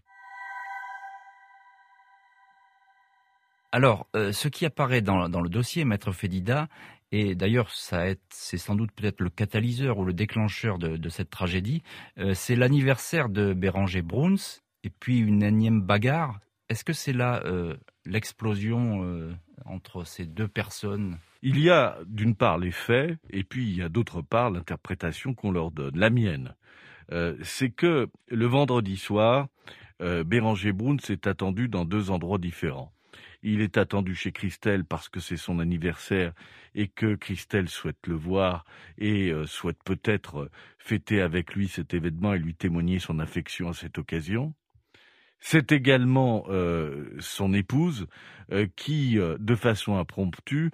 Alors, 3.72 4.08
euh, 4.16 4.34
ce 4.34 4.50
qui 4.50 4.66
apparaît 4.66 5.02
dans, 5.02 5.28
le 5.28 5.50
dossier, 5.50 5.86
Maître 5.86 6.12
Fédida, 6.12 6.68
et 7.14 7.36
d'ailleurs, 7.36 7.70
c'est 7.72 8.58
sans 8.58 8.76
doute 8.76 8.92
peut-être 8.92 9.22
le 9.22 9.30
catalyseur 9.30 9.98
ou 9.98 10.06
le 10.06 10.14
déclencheur 10.14 10.78
de, 10.78 11.10
cette 11.10 11.30
tragédie, 11.30 11.84
c'est 12.34 12.56
l'anniversaire 12.56 13.28
de 13.28 13.54
Béranger 13.54 14.02
Bruns 14.02 14.62
et 14.86 14.90
puis 14.90 15.20
une 15.20 15.44
énième 15.44 15.82
bagarre. 15.82 16.40
Est-ce 16.70 16.86
que 16.86 16.94
c'est 16.94 17.12
là 17.12 17.44
l'explosion 18.06 19.36
entre 19.66 20.06
ces 20.06 20.26
deux 20.26 20.48
personnes? 20.48 21.18
Il 21.42 21.60
y 21.60 21.70
a 21.70 21.98
d'une 22.06 22.36
part 22.36 22.58
les 22.58 22.72
faits, 22.72 23.18
et 23.30 23.44
puis 23.44 23.68
il 23.68 23.78
y 23.78 23.82
a 23.82 23.90
d'autre 23.90 24.22
part 24.22 24.52
l'interprétation 24.52 25.34
qu'on 25.34 25.52
leur 25.52 25.72
donne. 25.72 25.98
La 25.98 26.10
mienne, 26.10 26.56
euh, 27.12 27.36
c'est 27.42 27.72
que 27.72 28.10
le 28.30 28.46
vendredi 28.46 28.98
soir, 28.98 29.48
euh, 30.02 30.24
Béranger 30.24 30.72
Bruns 30.72 30.98
est 31.10 31.28
attendu 31.28 31.68
dans 31.68 31.86
deux 31.86 32.12
endroits 32.12 32.38
différents. 32.38 32.94
Il 33.44 33.62
est 33.62 33.78
attendu 33.78 34.14
chez 34.14 34.32
Christelle 34.32 34.86
parce 34.86 35.10
que 35.10 35.20
c'est 35.20 35.38
son 35.38 35.60
anniversaire 35.60 36.34
et 36.76 36.88
que 36.88 37.16
Christelle 37.16 37.70
souhaite 37.70 38.06
le 38.08 38.16
voir 38.16 38.66
et 39.00 39.32
euh, 39.32 39.48
souhaite 39.48 39.84
peut-être 39.84 40.50
fêter 40.78 41.22
avec 41.22 41.56
lui 41.56 41.68
cet 41.68 41.94
événement 41.96 42.34
et 42.36 42.40
lui 42.40 42.54
témoigner 42.54 43.00
son 43.00 43.20
affection 43.20 43.70
à 43.70 43.74
cette 43.74 43.98
occasion. 43.98 44.54
C'est 45.42 45.72
également 45.72 46.46
son 47.20 47.54
épouse 47.54 48.06
qui, 48.76 49.18
de 49.18 49.56
façon 49.56 49.98
impromptue, 49.98 50.72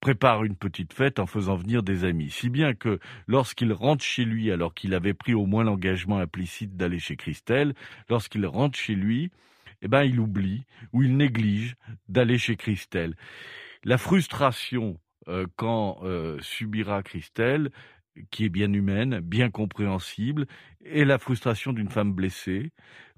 prépare 0.00 0.44
une 0.44 0.56
petite 0.56 0.92
fête 0.92 1.18
en 1.18 1.26
faisant 1.26 1.56
venir 1.56 1.82
des 1.82 2.04
amis. 2.04 2.30
Si 2.30 2.50
bien 2.50 2.74
que 2.74 2.98
lorsqu'il 3.26 3.72
rentre 3.72 4.04
chez 4.04 4.24
lui, 4.24 4.50
alors 4.50 4.74
qu'il 4.74 4.94
avait 4.94 5.14
pris 5.14 5.34
au 5.34 5.46
moins 5.46 5.64
l'engagement 5.64 6.18
implicite 6.18 6.76
d'aller 6.76 6.98
chez 6.98 7.16
Christelle, 7.16 7.74
lorsqu'il 8.08 8.46
rentre 8.46 8.78
chez 8.78 8.94
lui, 8.94 9.30
eh 9.82 9.88
ben, 9.88 10.04
il 10.04 10.20
oublie 10.20 10.64
ou 10.92 11.02
il 11.02 11.16
néglige 11.16 11.76
d'aller 12.08 12.38
chez 12.38 12.56
Christelle. 12.56 13.14
La 13.84 13.98
frustration 13.98 14.98
euh, 15.28 15.46
quand 15.56 15.98
euh, 16.02 16.38
subira 16.40 17.02
Christelle, 17.02 17.70
qui 18.30 18.44
est 18.44 18.50
bien 18.50 18.72
humaine, 18.72 19.20
bien 19.20 19.50
compréhensible, 19.50 20.46
et 20.84 21.04
la 21.04 21.18
frustration 21.18 21.72
d'une 21.72 21.88
femme 21.88 22.12
blessée 22.12 22.72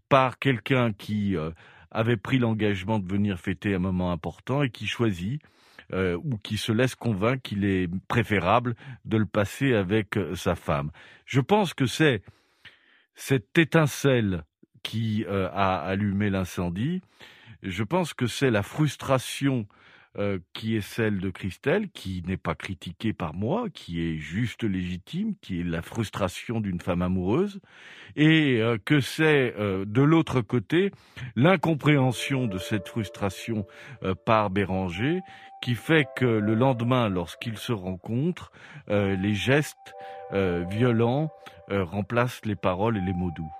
par 0.09 0.39
quelqu'un 0.39 0.93
qui 0.93 1.37
euh, 1.37 1.51
avait 1.91 2.17
pris 2.17 2.39
l'engagement 2.39 2.99
de 2.99 3.11
venir 3.11 3.39
fêter 3.39 3.75
un 3.75 3.79
moment 3.79 4.13
important 4.13 4.63
et 4.63 4.71
qui 4.71 4.87
choisit 4.87 5.41
ou 5.93 6.39
qui 6.39 6.57
se 6.57 6.73
laisse 6.73 6.97
convaincre 6.97 7.43
qu'il 7.43 7.65
est 7.65 7.89
préférable 8.09 8.75
de 9.05 9.17
le 9.17 9.27
passer 9.27 9.75
avec 9.75 10.19
sa 10.35 10.57
femme. 10.57 10.91
Je 11.25 11.41
pense 11.41 11.73
que 11.73 11.87
c'est 11.87 12.23
cette 13.15 13.57
étincelle 13.59 14.43
qui 14.83 15.25
a 15.29 15.79
allumé 15.83 16.31
l'incendie. 16.31 17.01
Je 17.63 17.85
pense 17.85 18.13
que 18.13 18.27
c'est 18.27 18.51
la 18.51 18.65
frustration 18.65 19.69
euh, 20.17 20.39
qui 20.53 20.77
est 20.77 20.81
celle 20.81 21.19
de 21.19 21.29
Christelle, 21.29 21.89
qui 21.91 22.23
n'est 22.25 22.37
pas 22.37 22.55
critiquée 22.55 23.13
par 23.13 23.35
moi, 23.35 23.69
qui 23.69 24.01
est 24.01 24.17
juste 24.17 24.63
légitime, 24.63 25.35
qui 25.41 25.61
est 25.61 25.65
la 25.65 25.83
frustration 25.83 26.61
d'une 26.61 26.81
femme 26.81 27.03
amoureuse, 27.03 27.61
et 28.15 28.61
euh, 28.61 28.79
que 28.85 29.01
c'est 29.01 29.55
euh, 29.59 29.85
de 29.85 30.03
l'autre 30.03 30.41
côté 30.41 30.93
l'incompréhension 31.35 32.47
de 32.47 32.59
cette 32.59 32.87
frustration 32.87 33.67
par 34.25 34.51
Béranger, 34.51 35.21
qui 35.61 35.75
fait 35.75 36.07
que 36.15 36.25
le 36.25 36.55
lendemain, 36.55 37.09
lorsqu'ils 37.09 37.59
se 37.59 37.73
rencontrent, 37.73 38.53
les 38.89 39.35
gestes 39.35 39.95
violents 40.33 41.31
remplacent 41.71 42.45
les 42.45 42.57
paroles 42.57 42.99
et 42.99 43.01
les 43.01 43.15
mots 43.15 43.31
doux. 43.31 43.51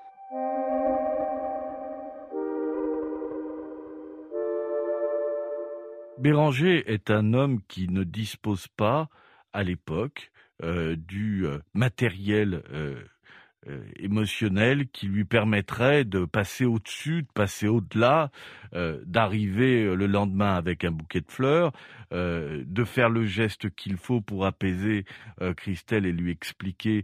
Béranger 6.25 6.91
est 6.91 7.11
un 7.11 7.35
homme 7.35 7.61
qui 7.69 7.87
ne 7.87 8.03
dispose 8.03 8.67
pas, 8.67 9.11
à 9.53 9.63
l'époque, 9.63 10.33
euh, 10.63 10.97
du 10.97 11.47
euh, 11.47 11.59
matériel 11.75 12.63
euh, 12.73 13.05
émotionnel 13.97 14.89
qui 14.89 15.07
lui 15.07 15.25
permettrait 15.25 16.05
de 16.05 16.25
passer 16.25 16.65
au-dessus, 16.65 17.23
de 17.23 17.29
passer 17.33 17.67
au-delà, 17.67 18.31
euh, 18.75 19.01
d'arriver 19.07 19.85
euh, 19.85 19.95
le 19.95 20.07
lendemain 20.07 20.55
avec 20.55 20.85
un 20.85 20.91
bouquet 20.91 21.21
de 21.21 21.31
fleurs, 21.31 21.73
de 22.13 22.85
faire 22.85 23.09
le 23.09 23.27
geste 23.27 23.75
qu'il 23.75 23.97
faut 23.97 24.21
pour 24.21 24.47
apaiser 24.47 25.05
Christelle 25.57 26.07
et 26.07 26.13
lui 26.13 26.31
expliquer 26.31 27.03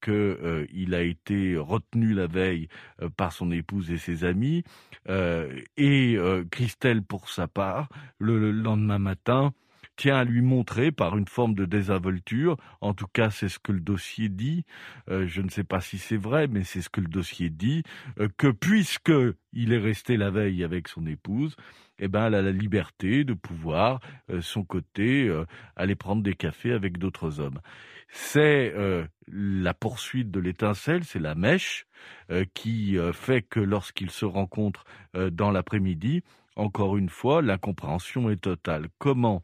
qu'il 0.00 0.94
a 0.94 1.02
été 1.02 1.56
retenu 1.56 2.14
la 2.14 2.28
veille 2.28 2.68
par 3.16 3.32
son 3.32 3.50
épouse 3.50 3.90
et 3.90 3.98
ses 3.98 4.22
amis, 4.22 4.62
et 5.08 6.16
Christelle 6.52 7.02
pour 7.02 7.30
sa 7.30 7.48
part, 7.48 7.88
le 8.18 8.52
lendemain 8.52 9.00
matin, 9.00 9.52
tient 9.96 10.16
à 10.16 10.24
lui 10.24 10.42
montrer 10.42 10.92
par 10.92 11.16
une 11.16 11.28
forme 11.28 11.54
de 11.54 11.64
désinvolture, 11.64 12.56
en 12.80 12.94
tout 12.94 13.06
cas 13.06 13.30
c'est 13.30 13.48
ce 13.48 13.58
que 13.58 13.72
le 13.72 13.80
dossier 13.80 14.28
dit, 14.28 14.64
euh, 15.10 15.26
je 15.26 15.42
ne 15.42 15.48
sais 15.48 15.64
pas 15.64 15.80
si 15.80 15.98
c'est 15.98 16.16
vrai, 16.16 16.46
mais 16.48 16.64
c'est 16.64 16.82
ce 16.82 16.90
que 16.90 17.00
le 17.00 17.08
dossier 17.08 17.50
dit, 17.50 17.82
euh, 18.18 18.28
que 18.36 18.48
puisque 18.48 19.12
il 19.52 19.72
est 19.72 19.78
resté 19.78 20.16
la 20.16 20.30
veille 20.30 20.64
avec 20.64 20.88
son 20.88 21.06
épouse, 21.06 21.56
eh 21.98 22.08
ben, 22.08 22.26
elle 22.26 22.34
a 22.34 22.42
la 22.42 22.50
liberté 22.50 23.24
de 23.24 23.34
pouvoir, 23.34 24.00
euh, 24.30 24.40
son 24.40 24.64
côté, 24.64 25.32
aller 25.76 25.94
prendre 25.94 26.22
des 26.22 26.34
cafés 26.34 26.72
avec 26.72 26.98
d'autres 26.98 27.40
hommes. 27.40 27.60
C'est 28.08 28.74
la 29.28 29.74
poursuite 29.74 30.30
de 30.30 30.38
l'étincelle, 30.38 31.04
c'est 31.04 31.18
la 31.18 31.34
mèche 31.34 31.86
qui 32.52 32.96
fait 33.12 33.42
que 33.42 33.58
lorsqu'ils 33.58 34.10
se 34.10 34.24
rencontrent 34.24 34.84
dans 35.32 35.50
l'après-midi, 35.50 36.22
encore 36.56 36.96
une 36.96 37.08
fois, 37.08 37.42
l'incompréhension 37.42 38.30
est 38.30 38.42
totale. 38.42 38.88
Comment 38.98 39.42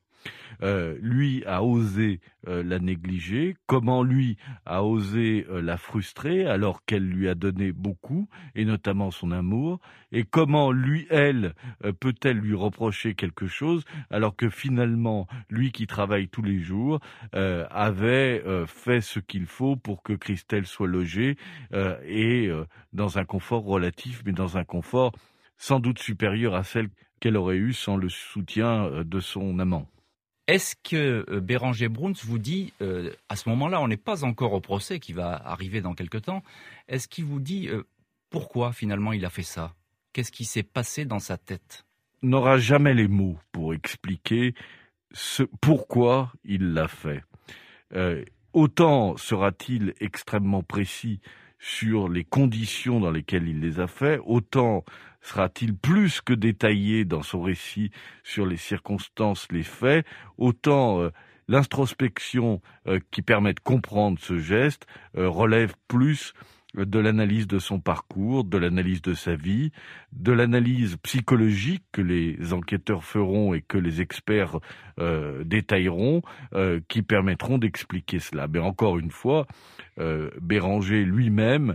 euh, 0.62 0.99
lui 1.00 1.43
a 1.47 1.62
osé 1.62 2.21
euh, 2.47 2.62
la 2.62 2.79
négliger, 2.79 3.57
comment 3.67 4.03
lui 4.03 4.37
a 4.67 4.85
osé 4.85 5.47
euh, 5.49 5.62
la 5.62 5.79
frustrer 5.79 6.47
alors 6.47 6.85
qu'elle 6.85 7.07
lui 7.07 7.29
a 7.29 7.35
donné 7.35 7.73
beaucoup, 7.73 8.29
et 8.55 8.65
notamment 8.65 9.11
son 9.11 9.33
amour, 9.33 9.81
et 10.12 10.25
comment 10.25 10.73
lui, 10.73 11.07
elle, 11.09 11.55
peut-elle 12.00 12.39
lui 12.39 12.55
reprocher 12.55 13.15
quelque 13.15 13.47
chose 13.47 13.85
alors 14.11 14.35
que 14.35 14.50
finalement, 14.50 15.29
lui 15.49 15.71
qui 15.71 15.87
travaille 15.87 16.29
tous 16.29 16.43
les 16.43 16.59
jours, 16.59 16.99
avait 17.33 18.43
fait 18.67 19.00
ce 19.00 19.21
qu'il 19.21 19.47
faut 19.47 19.77
pour 19.77 20.03
que 20.03 20.12
Christelle 20.12 20.67
soit 20.67 20.89
logée 20.89 21.37
et 22.05 22.50
dans 22.93 23.19
un 23.19 23.25
confort 23.25 23.62
relatif, 23.62 24.23
mais 24.27 24.33
dans 24.33 24.59
un 24.59 24.65
confort 24.65 25.12
sans 25.57 25.79
doute 25.79 26.00
supérieur 26.00 26.57
à 26.57 26.65
celle 26.65 26.89
qu'elle 27.21 27.37
aurait 27.37 27.57
eu 27.59 27.73
sans 27.73 27.97
le 27.97 28.09
soutien 28.09 28.91
de 29.05 29.21
son 29.21 29.61
amant? 29.61 29.87
Est-ce 30.50 30.75
que 30.75 31.25
euh, 31.30 31.40
Béranger 31.40 31.88
Bruns 31.88 32.16
vous 32.25 32.40
dit, 32.40 32.73
euh, 32.83 33.12
à 33.28 33.37
ce 33.37 33.49
moment-là, 33.50 33.80
on 33.80 33.87
n'est 33.87 33.97
pas 33.97 34.25
encore 34.25 34.52
au 34.52 34.61
procès 34.61 34.99
qui 34.99 35.12
va 35.12 35.40
arriver 35.47 35.80
dans 35.80 35.95
quelque 35.95 36.19
temps, 36.19 36.42
est-ce 36.88 37.07
qu'il 37.07 37.25
vous 37.25 37.38
dit 37.38 37.69
euh, 37.69 37.85
pourquoi 38.30 38.73
finalement 38.73 39.12
il 39.12 39.25
a 39.25 39.30
fait 39.30 39.45
ça? 39.45 39.76
Qu'est-ce 40.12 40.33
qui 40.33 40.45
s'est 40.45 40.64
passé 40.64 41.04
dans 41.04 41.21
sa 41.21 41.38
tête? 41.38 41.85
N'aura 42.23 42.59
jamais 42.59 42.95
les 42.95 43.07
mots 43.07 43.38
pour 43.52 43.75
expliquer 43.75 44.57
ce, 45.12 45.45
pourquoi 45.61 46.33
il 46.42 46.73
l'a 46.73 46.88
fait. 46.88 47.23
autant 48.52 49.16
sera-t-il 49.16 49.95
extrêmement 50.00 50.64
précis 50.64 51.21
sur 51.61 52.09
les 52.09 52.25
conditions 52.25 52.99
dans 53.00 53.11
lesquelles 53.11 53.47
il 53.47 53.61
les 53.61 53.79
a 53.79 53.87
fait, 53.87 54.19
autant 54.25 54.85
sera-t-il 55.21 55.76
plus 55.76 56.23
que 56.23 56.33
détaillé 56.33 57.05
dans 57.05 57.23
son 57.23 57.43
récit 57.43 57.90
sur 58.25 58.47
les 58.47 58.57
circonstances, 58.57 59.47
les 59.52 59.62
faits, 59.62 60.07
autant 60.38 61.00
euh, 61.00 61.11
l'introspection 61.47 62.62
euh, 62.87 62.99
qui 63.11 63.21
permet 63.21 63.52
de 63.52 63.61
comprendre 63.61 64.19
ce 64.19 64.38
geste 64.38 64.87
euh, 65.19 65.29
relève 65.29 65.75
plus 65.87 66.33
de 66.75 66.99
l'analyse 66.99 67.47
de 67.47 67.59
son 67.59 67.81
parcours, 67.81 68.45
de 68.45 68.57
l'analyse 68.57 69.03
de 69.03 69.15
sa 69.15 69.35
vie, 69.35 69.73
de 70.12 70.33
l'analyse 70.33 70.97
psychologique 71.03 71.85
que 71.93 72.03
les 72.03 72.53
enquêteurs 72.53 73.05
feront 73.05 73.55
et 73.55 73.62
que 73.62 73.79
les 73.79 74.00
experts 74.00 74.59
euh, 74.99 75.43
détailleront, 75.45 76.23
euh, 76.55 76.81
qui 76.89 77.03
permettront 77.03 77.59
d'expliquer 77.59 78.21
cela. 78.21 78.47
Mais 78.47 78.61
encore 78.61 78.99
une 78.99 79.11
fois, 79.11 79.47
euh, 79.99 80.31
Béranger 80.41 81.05
lui-même, 81.05 81.75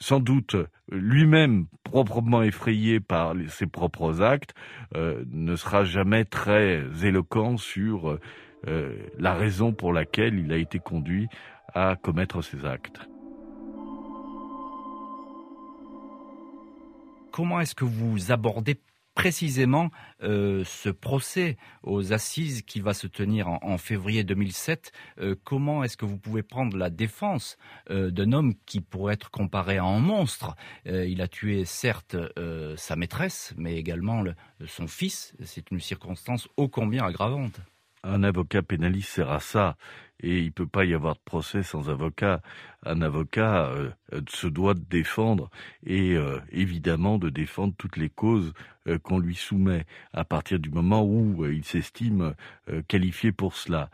sans 0.00 0.20
doute 0.20 0.56
lui-même 0.90 1.66
proprement 1.84 2.42
effrayé 2.42 2.98
par 2.98 3.34
ses 3.48 3.66
propres 3.66 4.20
actes, 4.20 4.54
ne 4.94 5.56
sera 5.56 5.84
jamais 5.84 6.24
très 6.24 6.84
éloquent 7.04 7.56
sur 7.56 8.18
la 8.66 9.34
raison 9.34 9.72
pour 9.72 9.92
laquelle 9.92 10.38
il 10.38 10.52
a 10.52 10.56
été 10.56 10.78
conduit 10.78 11.28
à 11.74 11.96
commettre 11.96 12.42
ces 12.42 12.64
actes. 12.64 13.11
Comment 17.32 17.60
est-ce 17.60 17.74
que 17.74 17.84
vous 17.84 18.30
abordez 18.30 18.78
précisément 19.14 19.90
euh, 20.22 20.64
ce 20.64 20.88
procès 20.88 21.56
aux 21.82 22.12
assises 22.12 22.62
qui 22.62 22.80
va 22.80 22.94
se 22.94 23.06
tenir 23.06 23.48
en, 23.48 23.76
février 23.78 24.24
2007. 24.24 24.92
Euh, 25.18 25.34
comment 25.44 25.84
est-ce 25.84 25.96
que 25.96 26.06
vous 26.06 26.16
pouvez 26.16 26.42
prendre 26.42 26.76
la 26.76 26.90
défense 26.90 27.56
euh, 27.90 28.10
d'un 28.10 28.32
homme 28.32 28.54
qui 28.66 28.80
pourrait 28.80 29.14
être 29.14 29.30
comparé 29.30 29.78
à 29.78 29.84
un 29.84 29.98
monstre? 29.98 30.56
Il 30.86 31.20
a 31.20 31.28
tué 31.28 31.64
certes 31.64 32.16
sa 32.76 32.96
maîtresse, 32.96 33.54
mais 33.56 33.76
également 33.76 34.24
son 34.66 34.86
fils. 34.86 35.34
C'est 35.42 35.70
une 35.70 35.80
circonstance 35.80 36.48
ô 36.56 36.68
combien 36.68 37.04
aggravante. 37.04 37.60
Un 38.04 38.24
avocat 38.24 38.62
pénaliste 38.62 39.10
sert 39.10 39.30
à 39.30 39.38
ça 39.38 39.76
et 40.22 40.38
il 40.38 40.52
peut 40.52 40.66
pas 40.66 40.84
y 40.84 40.94
avoir 40.94 41.14
de 41.14 41.20
procès 41.24 41.62
sans 41.62 41.88
avocat. 41.88 42.42
Un 42.84 43.00
avocat 43.02 43.66
euh, 43.66 43.90
se 44.28 44.46
doit 44.46 44.74
de 44.74 44.84
défendre 44.88 45.50
et 45.86 46.16
euh, 46.16 46.40
évidemment 46.50 47.18
de 47.18 47.28
défendre 47.28 47.74
toutes 47.78 47.96
les 47.96 48.08
causes 48.08 48.52
euh, 48.88 48.98
qu'on 48.98 49.18
lui 49.18 49.36
soumet 49.36 49.84
à 50.12 50.24
partir 50.24 50.58
du 50.58 50.70
moment 50.70 51.04
où 51.04 51.46
il 51.46 51.64
s'estime 51.64 52.34
qualifié 52.88 53.32
pour 53.32 53.54
cela. 53.54 53.90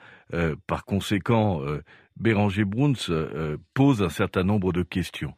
par 0.67 0.85
conséquent, 0.85 1.62
Béranger 2.17 2.65
Bruns 2.65 2.95
pose 3.75 4.03
un 4.03 4.09
certain 4.09 4.43
nombre 4.43 4.73
de 4.73 4.83
questions. 4.83 5.35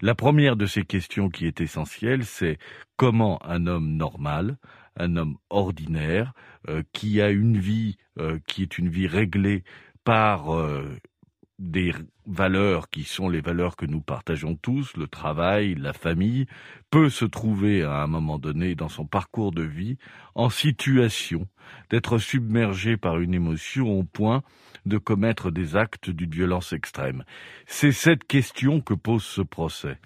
La 0.00 0.14
première 0.14 0.56
de 0.56 0.66
ces 0.66 0.84
questions 0.84 1.28
qui 1.28 1.46
est 1.46 1.60
essentielle, 1.60 2.24
c'est 2.24 2.58
comment 2.96 3.38
un 3.44 3.66
homme 3.66 3.96
normal, 3.96 4.58
un 4.96 5.16
homme 5.16 5.36
ordinaire, 5.50 6.32
qui 6.92 7.22
a 7.22 7.30
une 7.30 7.58
vie 7.58 7.96
qui 8.46 8.62
est 8.62 8.78
une 8.78 8.88
vie 8.88 9.06
réglée 9.06 9.62
par 10.08 10.54
euh, 10.54 10.88
des 11.58 11.92
valeurs 12.24 12.88
qui 12.88 13.04
sont 13.04 13.28
les 13.28 13.42
valeurs 13.42 13.76
que 13.76 13.84
nous 13.84 14.00
partageons 14.00 14.56
tous, 14.56 14.96
le 14.96 15.06
travail, 15.06 15.74
la 15.74 15.92
famille, 15.92 16.46
peut 16.90 17.10
se 17.10 17.26
trouver 17.26 17.82
à 17.82 18.02
un 18.02 18.06
moment 18.06 18.38
donné 18.38 18.74
dans 18.74 18.88
son 18.88 19.04
parcours 19.04 19.52
de 19.52 19.64
vie 19.64 19.98
en 20.34 20.48
situation 20.48 21.46
d'être 21.90 22.16
submergé 22.16 22.96
par 22.96 23.18
une 23.18 23.34
émotion 23.34 23.98
au 23.98 24.02
point 24.02 24.42
de 24.88 24.98
commettre 24.98 25.50
des 25.50 25.76
actes 25.76 26.10
d'une 26.10 26.30
violence 26.30 26.72
extrême. 26.72 27.24
C'est 27.66 27.92
cette 27.92 28.24
question 28.24 28.80
que 28.80 28.94
pose 28.94 29.22
ce 29.22 29.42
procès. 29.42 29.98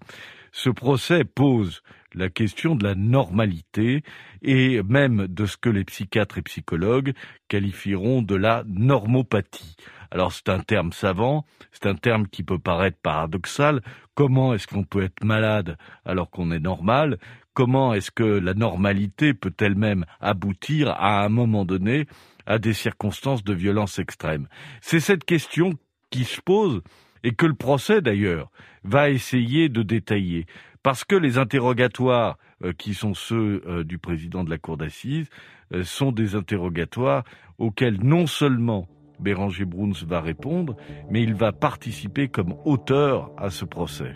Ce 0.53 0.69
procès 0.69 1.25
pose 1.25 1.83
la 2.15 2.29
question 2.29 2.75
de 2.75 2.85
la 2.85 2.95
normalité 2.95 4.03
et 4.43 4.83
même 4.83 5.27
de 5.27 5.47
ce 5.47 5.57
que 5.57 5.71
les 5.71 5.85
psychiatres 5.85 6.39
et 6.39 6.43
psychologues 6.43 7.15
qualifieront 7.49 8.21
de 8.21 8.35
la 8.35 8.63
normopathie. 8.67 9.77
Alors 10.11 10.31
c'est 10.33 10.51
un 10.51 10.61
terme 10.61 10.93
savant, 10.93 11.47
c'est 11.71 11.87
un 11.87 11.95
terme 11.95 12.27
qui 12.27 12.43
peut 12.43 12.59
paraître 12.59 12.99
paradoxal. 13.03 13.81
Comment 14.15 14.53
est-ce 14.53 14.67
qu'on 14.67 14.85
peut 14.85 15.05
être 15.05 15.25
malade 15.25 15.79
alors 16.05 16.31
qu'on 16.31 16.51
est 16.51 16.61
normal? 16.61 17.19
Comment 17.55 17.95
est-ce 17.95 18.11
que 18.11 18.23
la 18.23 18.53
normalité 18.53 19.33
peut 19.33 19.55
elle-même 19.59 20.05
aboutir 20.21 20.91
à 20.91 21.25
un 21.25 21.29
moment 21.31 21.65
donné 21.65 22.07
à 22.47 22.59
des 22.59 22.73
circonstances 22.73 23.45
de 23.45 23.55
violence 23.55 23.99
extrême 23.99 24.49
C'est 24.81 25.01
cette 25.01 25.25
question 25.25 25.75
qui 26.11 26.25
se 26.25 26.41
pose 26.41 26.83
et 27.25 27.33
que 27.33 27.47
le 27.47 27.55
procès 27.55 28.01
d'ailleurs 28.01 28.51
va 28.85 29.11
essayer 29.11 29.69
de 29.69 29.83
détailler 29.83 30.47
parce 30.83 31.05
que 31.05 31.15
les 31.15 31.39
interrogatoires 31.39 32.39
euh, 32.65 32.73
qui 32.73 32.95
sont 32.95 33.15
ceux 33.15 33.63
euh, 33.67 33.85
du 33.85 33.99
président 33.99 34.45
de 34.45 34.51
la 34.51 34.59
cour 34.59 34.77
d'assises 34.77 35.29
euh, 35.73 35.85
sont 35.85 36.13
des 36.13 36.35
interrogatoires 36.35 37.25
auxquels 37.59 38.03
non 38.03 38.27
seulement 38.27 38.89
Béranger 39.21 39.65
Bruns 39.65 40.05
va 40.05 40.21
répondre, 40.21 40.77
mais 41.09 41.23
il 41.23 41.35
va 41.35 41.53
participer 41.53 42.29
comme 42.29 42.55
auteur 42.65 43.31
à 43.39 43.51
ce 43.51 43.65
procès. 43.65 44.15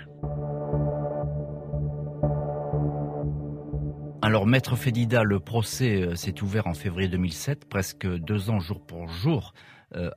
Alors, 4.27 4.45
Maître 4.45 4.75
Fédida, 4.75 5.23
le 5.23 5.39
procès 5.39 6.17
s'est 6.17 6.43
ouvert 6.43 6.67
en 6.67 6.75
février 6.75 7.09
2007, 7.09 7.69
presque 7.69 8.09
deux 8.09 8.51
ans 8.51 8.59
jour 8.59 8.85
pour 8.85 9.07
jour 9.07 9.55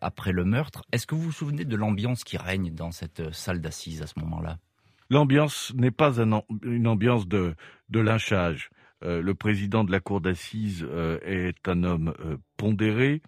après 0.02 0.32
le 0.32 0.46
meurtre. 0.46 0.82
Est-ce 0.92 1.06
que 1.06 1.14
vous 1.14 1.22
vous 1.22 1.32
souvenez 1.32 1.64
de 1.64 1.76
l'ambiance 1.76 2.24
qui 2.24 2.36
règne 2.36 2.74
dans 2.74 2.90
cette 2.90 3.32
salle 3.32 3.62
d'assises 3.62 4.02
à 4.02 4.08
ce 4.08 4.18
moment-là? 4.18 4.58
L'ambiance 5.12 5.76
n'est 5.76 5.92
pas 5.92 6.18
une 6.18 6.88
ambiance 6.88 7.28
de, 7.28 7.54
lynchage. 7.94 8.72
Euh, 9.06 9.22
le 9.22 9.36
président 9.36 9.84
de 9.84 9.92
la 9.92 10.00
cour 10.00 10.22
d'assises 10.22 10.84
euh, 10.90 11.20
est 11.22 11.68
un 11.68 11.84
homme 11.84 12.16
euh, 12.26 12.38
pondéré. 12.58 13.22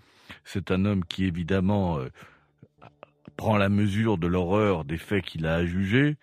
C'est 0.45 0.71
un 0.71 0.85
homme 0.85 1.05
qui 1.05 1.25
évidemment 1.25 1.99
prend 3.37 3.55
la 3.55 3.69
mesure 3.69 4.17
de 4.17 4.25
l'horreur 4.25 4.83
des 4.83 4.97
faits 4.97 5.25
qu'il 5.25 5.45
a 5.45 5.57
à 5.57 5.63
juger, 5.63 6.17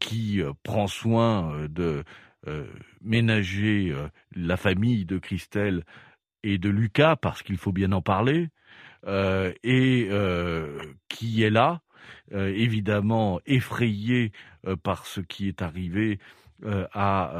qui 0.00 0.42
prend 0.64 0.86
soin 0.86 1.66
de 1.70 2.04
ménager 3.00 3.94
la 4.34 4.56
famille 4.56 5.04
de 5.04 5.18
Christelle 5.18 5.84
et 6.42 6.58
de 6.58 6.68
Lucas 6.68 7.16
parce 7.16 7.42
qu'il 7.42 7.56
faut 7.56 7.72
bien 7.72 7.92
en 7.92 8.02
parler, 8.02 8.48
et 9.06 10.08
qui 11.08 11.42
est 11.42 11.50
là 11.50 11.82
euh, 12.32 12.52
évidemment 12.54 13.40
effrayé 13.46 14.32
euh, 14.66 14.76
par 14.76 15.06
ce 15.06 15.20
qui 15.22 15.48
est 15.48 15.62
arrivé 15.62 16.18
euh, 16.64 16.86
à 16.92 17.32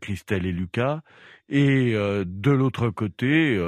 Christelle 0.00 0.46
et 0.46 0.52
Lucas. 0.52 1.02
Et 1.48 1.94
de 1.94 2.50
l'autre 2.50 2.90
côté, 2.90 3.58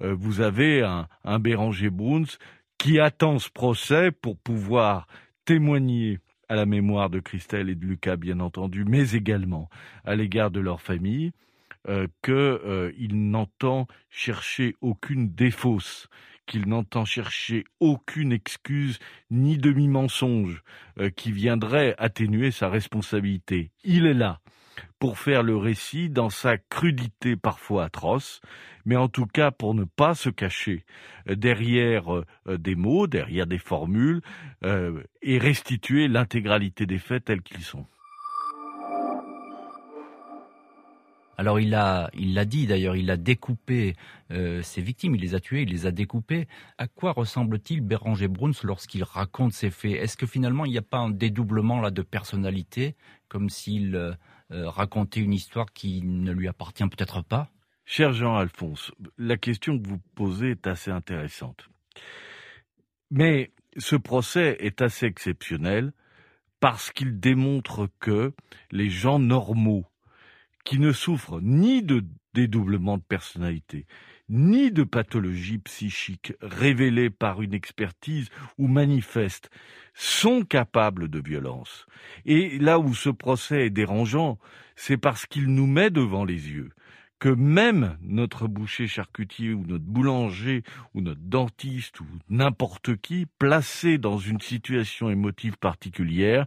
vous 0.00 0.40
avez 0.40 0.82
un, 0.82 1.08
un 1.24 1.38
Béranger 1.40 1.90
Bruns 1.90 2.38
qui 2.78 3.00
attend 3.00 3.40
ce 3.40 3.50
procès 3.50 4.12
pour 4.12 4.38
pouvoir 4.38 5.08
témoigner 5.44 6.20
à 6.54 6.56
la 6.56 6.66
mémoire 6.66 7.10
de 7.10 7.18
Christelle 7.18 7.68
et 7.68 7.74
de 7.74 7.84
Lucas, 7.84 8.16
bien 8.16 8.38
entendu, 8.38 8.84
mais 8.84 9.10
également 9.10 9.68
à 10.04 10.14
l'égard 10.14 10.52
de 10.52 10.60
leur 10.60 10.80
famille, 10.80 11.32
qu'il 12.22 13.30
n'entend 13.30 13.86
chercher 14.08 14.74
aucune 14.80 15.34
défausse 15.34 16.08
qu'il 16.46 16.68
n'entend 16.68 17.04
chercher 17.04 17.64
aucune 17.80 18.32
excuse 18.32 18.98
ni 19.30 19.56
demi-mensonge 19.58 20.62
euh, 21.00 21.10
qui 21.10 21.32
viendrait 21.32 21.94
atténuer 21.98 22.50
sa 22.50 22.68
responsabilité. 22.68 23.70
Il 23.82 24.06
est 24.06 24.14
là 24.14 24.40
pour 24.98 25.18
faire 25.18 25.42
le 25.42 25.56
récit 25.56 26.10
dans 26.10 26.30
sa 26.30 26.58
crudité 26.58 27.36
parfois 27.36 27.84
atroce, 27.84 28.40
mais 28.84 28.96
en 28.96 29.08
tout 29.08 29.26
cas 29.26 29.50
pour 29.50 29.74
ne 29.74 29.84
pas 29.84 30.14
se 30.14 30.30
cacher 30.30 30.84
euh, 31.28 31.34
derrière 31.34 32.14
euh, 32.14 32.24
des 32.46 32.74
mots, 32.74 33.06
derrière 33.06 33.46
des 33.46 33.58
formules, 33.58 34.20
et 35.22 35.38
restituer 35.38 36.08
l'intégralité 36.08 36.86
des 36.86 36.98
faits 36.98 37.26
tels 37.26 37.42
qu'ils 37.42 37.62
sont. 37.62 37.86
Alors 41.36 41.58
il 41.58 41.74
a, 41.74 42.10
il 42.14 42.34
l'a 42.34 42.44
dit 42.44 42.66
d'ailleurs, 42.66 42.96
il 42.96 43.10
a 43.10 43.16
découpé 43.16 43.96
euh, 44.30 44.62
ses 44.62 44.80
victimes, 44.80 45.14
il 45.16 45.20
les 45.20 45.34
a 45.34 45.40
tuées, 45.40 45.62
il 45.62 45.70
les 45.70 45.86
a 45.86 45.90
découpées. 45.90 46.46
À 46.78 46.86
quoi 46.86 47.12
ressemble-t-il 47.12 47.80
Béranger 47.80 48.28
Bruns 48.28 48.52
lorsqu'il 48.62 49.02
raconte 49.02 49.52
ses 49.52 49.70
faits? 49.70 49.94
Est-ce 49.94 50.16
que 50.16 50.26
finalement 50.26 50.64
il 50.64 50.70
n'y 50.70 50.78
a 50.78 50.82
pas 50.82 50.98
un 50.98 51.10
dédoublement 51.10 51.80
là 51.80 51.90
de 51.90 52.02
personnalité, 52.02 52.94
comme 53.28 53.50
s'il 53.50 53.96
euh, 53.96 54.12
euh, 54.54 54.70
racontait 54.70 55.20
une 55.20 55.34
histoire 55.34 55.72
qui 55.72 56.02
ne 56.02 56.32
lui 56.32 56.48
appartient 56.48 56.86
peut-être 56.88 57.22
pas 57.22 57.50
Cher 57.86 58.14
Jean-Alphonse, 58.14 58.92
la 59.18 59.36
question 59.36 59.78
que 59.78 59.86
vous 59.86 59.98
posez 60.14 60.52
est 60.52 60.66
assez 60.66 60.90
intéressante. 60.90 61.68
Mais 63.10 63.52
ce 63.76 63.94
procès 63.94 64.56
est 64.60 64.80
assez 64.80 65.04
exceptionnel 65.04 65.92
parce 66.60 66.90
qu'il 66.90 67.20
démontre 67.20 67.90
que 68.00 68.32
les 68.70 68.88
gens 68.88 69.18
normaux 69.18 69.84
qui 70.64 70.78
ne 70.78 70.92
souffrent 70.92 71.40
ni 71.42 71.82
de 71.82 72.04
dédoublement 72.32 72.96
de 72.96 73.02
personnalité, 73.02 73.86
ni 74.28 74.70
de 74.70 74.84
pathologie 74.84 75.58
psychique 75.58 76.32
révélée 76.40 77.10
par 77.10 77.42
une 77.42 77.54
expertise 77.54 78.28
ou 78.58 78.68
manifeste, 78.68 79.50
sont 79.94 80.42
capables 80.42 81.08
de 81.08 81.20
violence. 81.20 81.86
Et 82.24 82.58
là 82.58 82.78
où 82.78 82.94
ce 82.94 83.10
procès 83.10 83.66
est 83.66 83.70
dérangeant, 83.70 84.38
c'est 84.76 84.96
parce 84.96 85.26
qu'il 85.26 85.46
nous 85.46 85.66
met 85.66 85.90
devant 85.90 86.24
les 86.24 86.50
yeux 86.50 86.70
que 87.20 87.28
même 87.30 87.96
notre 88.02 88.48
boucher 88.48 88.86
charcutier 88.86 89.54
ou 89.54 89.64
notre 89.66 89.84
boulanger 89.84 90.62
ou 90.92 91.00
notre 91.00 91.22
dentiste 91.22 92.00
ou 92.00 92.06
n'importe 92.28 92.96
qui, 92.96 93.24
placé 93.38 93.96
dans 93.96 94.18
une 94.18 94.42
situation 94.42 95.08
émotive 95.08 95.56
particulière, 95.56 96.44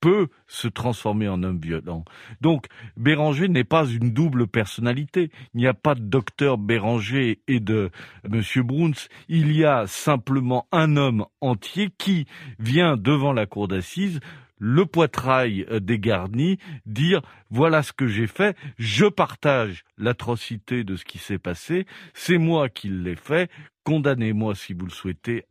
peut 0.00 0.28
se 0.46 0.68
transformer 0.68 1.28
en 1.28 1.42
homme 1.42 1.58
violent. 1.58 2.04
Donc, 2.40 2.66
Béranger 2.96 3.48
n'est 3.48 3.64
pas 3.64 3.86
une 3.86 4.12
double 4.12 4.46
personnalité. 4.46 5.30
Il 5.54 5.58
n'y 5.58 5.66
a 5.66 5.74
pas 5.74 5.94
de 5.94 6.02
docteur 6.02 6.58
Béranger 6.58 7.40
et 7.48 7.60
de 7.60 7.90
Monsieur 8.28 8.62
Bruns. 8.62 9.08
Il 9.28 9.52
y 9.52 9.64
a 9.64 9.86
simplement 9.86 10.66
un 10.72 10.96
homme 10.96 11.26
entier 11.40 11.90
qui 11.96 12.26
vient 12.58 12.96
devant 12.96 13.32
la 13.32 13.46
cour 13.46 13.68
d'assises 13.68 14.20
le 14.58 14.86
poitrail 14.86 15.66
dégarni, 15.82 16.58
dire 16.86 17.20
voilà 17.50 17.82
ce 17.82 17.92
que 17.92 18.06
j'ai 18.06 18.26
fait, 18.26 18.56
je 18.78 19.06
partage 19.06 19.84
l'atrocité 19.98 20.82
de 20.82 20.96
ce 20.96 21.04
qui 21.04 21.18
s'est 21.18 21.38
passé, 21.38 21.86
c'est 22.14 22.38
moi 22.38 22.68
qui 22.70 22.88
l'ai 22.88 23.16
fait, 23.16 23.50
condamnez-moi 23.84 24.54
si 24.54 24.72
vous 24.72 24.86
le 24.86 24.90
souhaitez 24.90 25.44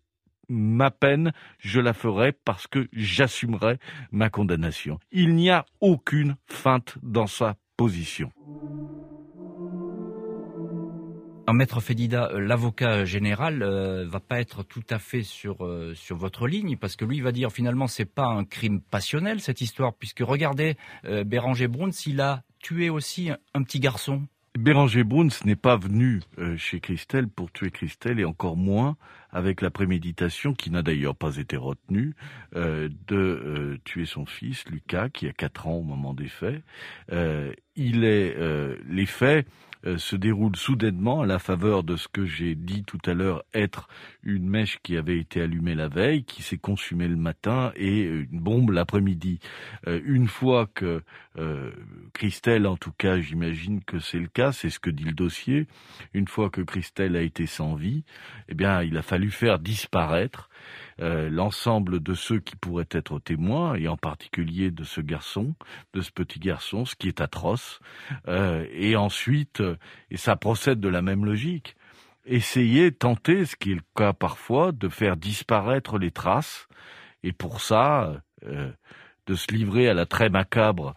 ma 0.50 0.92
peine, 0.92 1.32
je 1.60 1.80
la 1.80 1.94
ferai 1.94 2.32
parce 2.32 2.68
que 2.68 2.88
j'assumerai 2.94 3.78
ma 4.12 4.30
condamnation. 4.30 5.00
Il 5.12 5.36
n'y 5.36 5.50
a 5.50 5.66
aucune 5.82 6.36
feinte 6.48 6.98
dans 7.04 7.28
sa 7.28 7.56
position. 7.78 8.32
Maître 11.54 11.80
Fédida, 11.80 12.32
euh, 12.32 12.40
l'avocat 12.40 13.06
général 13.06 13.62
euh, 13.64 14.06
va 14.08 14.20
pas 14.20 14.42
être 14.42 14.64
tout 14.64 14.84
à 14.90 15.00
fait 15.00 15.24
sur 15.24 15.64
euh, 15.64 15.94
sur 15.96 16.18
votre 16.18 16.48
ligne 16.48 16.76
parce 16.76 16.96
que 16.96 17.06
lui 17.06 17.22
va 17.22 17.32
dire 17.32 17.52
finalement 17.52 17.88
c'est 17.88 18.06
pas 18.06 18.26
un 18.26 18.44
crime 18.44 18.82
passionnel 18.82 19.40
cette 19.40 19.62
histoire 19.62 19.94
puisque 19.94 20.20
regardez 20.20 20.76
Béranger 21.26 21.68
Bruns 21.68 21.92
il 22.06 22.20
a 22.20 22.44
tué 22.60 22.90
aussi 22.90 23.30
un 23.30 23.64
petit 23.64 23.80
garçon 23.80 24.28
Béranger 24.58 25.04
Bruns 25.04 25.44
n'est 25.44 25.58
pas 25.58 25.76
venu 25.76 26.22
euh, 26.40 26.56
chez 26.56 26.80
Christelle 26.80 27.28
pour 27.28 27.52
tuer 27.52 27.72
Christelle 27.72 28.22
et 28.22 28.26
encore 28.26 28.56
moins 28.56 28.96
avec 29.30 29.60
la 29.60 29.70
préméditation 29.70 30.54
qui 30.54 30.72
n'a 30.72 30.82
d'ailleurs 30.82 31.16
pas 31.16 31.36
été 31.36 31.58
retenue 31.58 32.16
euh, 32.56 32.88
de 33.08 33.18
euh, 33.18 33.78
tuer 33.84 34.06
son 34.06 34.26
fils 34.26 34.64
Lucas 34.70 35.10
qui 35.10 35.28
a 35.28 35.34
4 35.34 35.68
ans 35.68 35.74
au 35.74 35.84
moment 35.84 36.14
des 36.14 36.30
faits. 36.30 36.64
Il 37.76 38.04
est 38.04 38.36
les 38.88 39.06
faits 39.06 39.48
euh, 39.88 39.98
se 40.00 40.16
déroule 40.16 40.56
soudainement 40.56 41.22
à 41.22 41.26
la 41.28 41.38
faveur 41.38 41.84
de 41.84 41.96
ce 41.96 42.08
que 42.08 42.26
j'ai 42.26 42.56
dit 42.56 42.84
tout 42.84 42.98
à 43.06 43.14
l'heure 43.14 43.44
être 43.54 43.88
une 44.24 44.50
mèche 44.50 44.80
qui 44.82 44.98
avait 44.98 45.20
été 45.20 45.42
allumée 45.42 45.76
la 45.76 45.90
veille, 45.90 46.24
qui 46.24 46.42
s'est 46.42 46.58
consumée 46.58 47.08
le 47.08 47.16
matin 47.16 47.72
et 47.76 48.02
une 48.02 48.40
bombe 48.40 48.72
l'après-midi. 48.72 49.40
Euh, 49.88 50.02
une 50.04 50.28
fois 50.28 50.68
que 50.74 51.04
euh, 51.38 51.72
Christelle, 52.14 52.66
en 52.66 52.78
tout 52.78 52.94
cas, 52.98 53.20
j'imagine 53.20 53.84
que 53.84 54.00
c'est 54.00 54.18
le 54.18 54.28
cas, 54.28 54.52
c'est 54.52 54.72
ce 54.72 54.80
que 54.80 54.90
dit 54.90 55.04
le 55.04 55.14
dossier, 55.14 55.68
une 56.16 56.28
fois 56.28 56.50
que 56.50 56.62
Christelle 56.62 57.16
a 57.16 57.22
été 57.22 57.46
sans 57.46 57.76
vie, 57.76 58.04
eh 58.50 58.56
bien, 58.56 58.82
il 58.82 58.98
a 58.98 59.04
fallu 59.04 59.30
faire 59.30 59.60
disparaître 59.60 60.50
euh, 61.02 61.30
l'ensemble 61.30 62.02
de 62.02 62.14
ceux 62.14 62.40
qui 62.40 62.56
pourraient 62.56 62.88
être 62.92 63.20
témoins, 63.20 63.76
et 63.76 63.88
en 63.88 63.98
particulier 63.98 64.72
de 64.72 64.84
ce 64.84 65.02
garçon, 65.02 65.56
de 65.94 66.02
ce 66.02 66.12
petit 66.12 66.40
garçon, 66.40 66.86
ce 66.86 66.96
qui 66.96 67.08
est 67.08 67.22
atroce. 67.22 67.80
Euh, 68.28 68.66
et 68.72 68.96
ensuite, 68.96 69.62
et 70.10 70.18
ça 70.18 70.36
procède 70.36 70.80
de 70.80 70.88
la 70.90 71.02
même 71.02 71.26
logique, 71.26 71.76
essayer, 72.26 72.92
tenter, 72.92 73.46
ce 73.46 73.56
qui 73.56 73.72
est 73.72 73.76
le 73.76 73.82
cas 73.96 74.14
parfois, 74.14 74.72
de 74.72 74.90
faire 74.90 75.18
disparaître 75.18 75.98
les 75.98 76.12
traces, 76.12 76.68
et 77.24 77.34
pour 77.34 77.62
ça, 77.62 78.22
de 78.44 79.36
se 79.36 79.52
livrer 79.52 79.90
à 79.90 79.94
la 79.94 80.06
très 80.06 80.30
macabre 80.30 80.94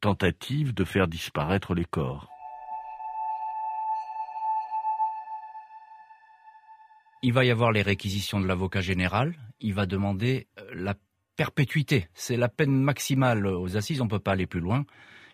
tentative 0.00 0.74
de 0.74 0.84
faire 0.84 1.08
disparaître 1.08 1.74
les 1.74 1.84
corps. 1.84 2.31
Il 7.24 7.32
va 7.32 7.44
y 7.44 7.50
avoir 7.50 7.70
les 7.70 7.82
réquisitions 7.82 8.40
de 8.40 8.46
l'avocat 8.46 8.80
général. 8.80 9.34
Il 9.60 9.74
va 9.74 9.86
demander 9.86 10.48
euh, 10.58 10.64
la 10.74 10.94
perpétuité. 11.36 12.08
C'est 12.14 12.36
la 12.36 12.48
peine 12.48 12.82
maximale 12.82 13.46
aux 13.46 13.76
assises. 13.76 14.00
On 14.00 14.06
ne 14.06 14.10
peut 14.10 14.18
pas 14.18 14.32
aller 14.32 14.46
plus 14.46 14.60
loin. 14.60 14.84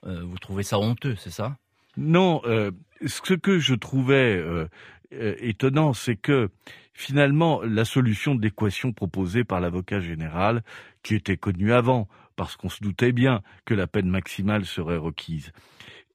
Euh, 0.06 0.22
vous 0.22 0.38
trouvez 0.38 0.62
ça 0.62 0.78
honteux, 0.78 1.16
c'est 1.16 1.30
ça? 1.30 1.56
Non. 1.96 2.42
Euh, 2.44 2.70
ce 3.06 3.22
que 3.36 3.58
je 3.58 3.74
trouvais 3.74 4.44
étonnant, 5.10 5.94
c'est 5.94 6.16
que 6.16 6.50
finalement, 6.92 7.62
la 7.62 7.84
solution 7.84 8.34
d'équation 8.34 8.92
proposée 8.92 9.44
par 9.44 9.60
l'avocat 9.60 10.00
général, 10.00 10.62
qui 11.02 11.14
était 11.14 11.36
connue 11.36 11.72
avant, 11.72 12.08
parce 12.36 12.56
qu'on 12.56 12.68
se 12.68 12.82
doutait 12.82 13.12
bien 13.12 13.40
que 13.64 13.74
la 13.74 13.86
peine 13.86 14.08
maximale 14.08 14.66
serait 14.66 14.96
requise, 14.96 15.52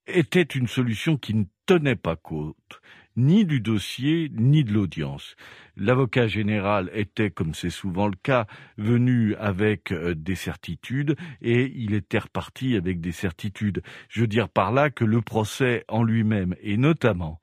était 0.08 0.42
une 0.42 0.68
solution 0.68 1.18
qui 1.18 1.34
ne 1.34 1.46
tenait 1.66 1.96
pas 1.96 2.16
compte 2.16 2.82
ni 3.16 3.46
du 3.46 3.60
dossier, 3.60 4.30
ni 4.34 4.64
de 4.64 4.74
l'audience. 4.74 5.36
L'avocat 5.76 6.28
général 6.28 6.90
était, 6.94 7.32
comme 7.32 7.54
c'est 7.54 7.70
souvent 7.70 8.08
le 8.08 8.16
cas, 8.22 8.48
venu 8.78 9.36
avec 9.36 9.92
euh, 9.92 10.16
des 10.16 10.36
certitudes 10.36 11.16
et 11.42 11.72
il 11.76 11.94
était 11.94 12.20
reparti 12.20 12.76
avec 12.76 13.02
des 13.02 13.12
certitudes. 13.12 13.82
Je 14.10 14.22
veux 14.22 14.28
dire 14.28 14.50
par 14.50 14.72
là 14.72 14.90
que 14.90 15.06
le 15.06 15.22
procès 15.22 15.84
en 15.88 16.04
lui-même, 16.04 16.56
et 16.62 16.78
notamment 16.78 17.40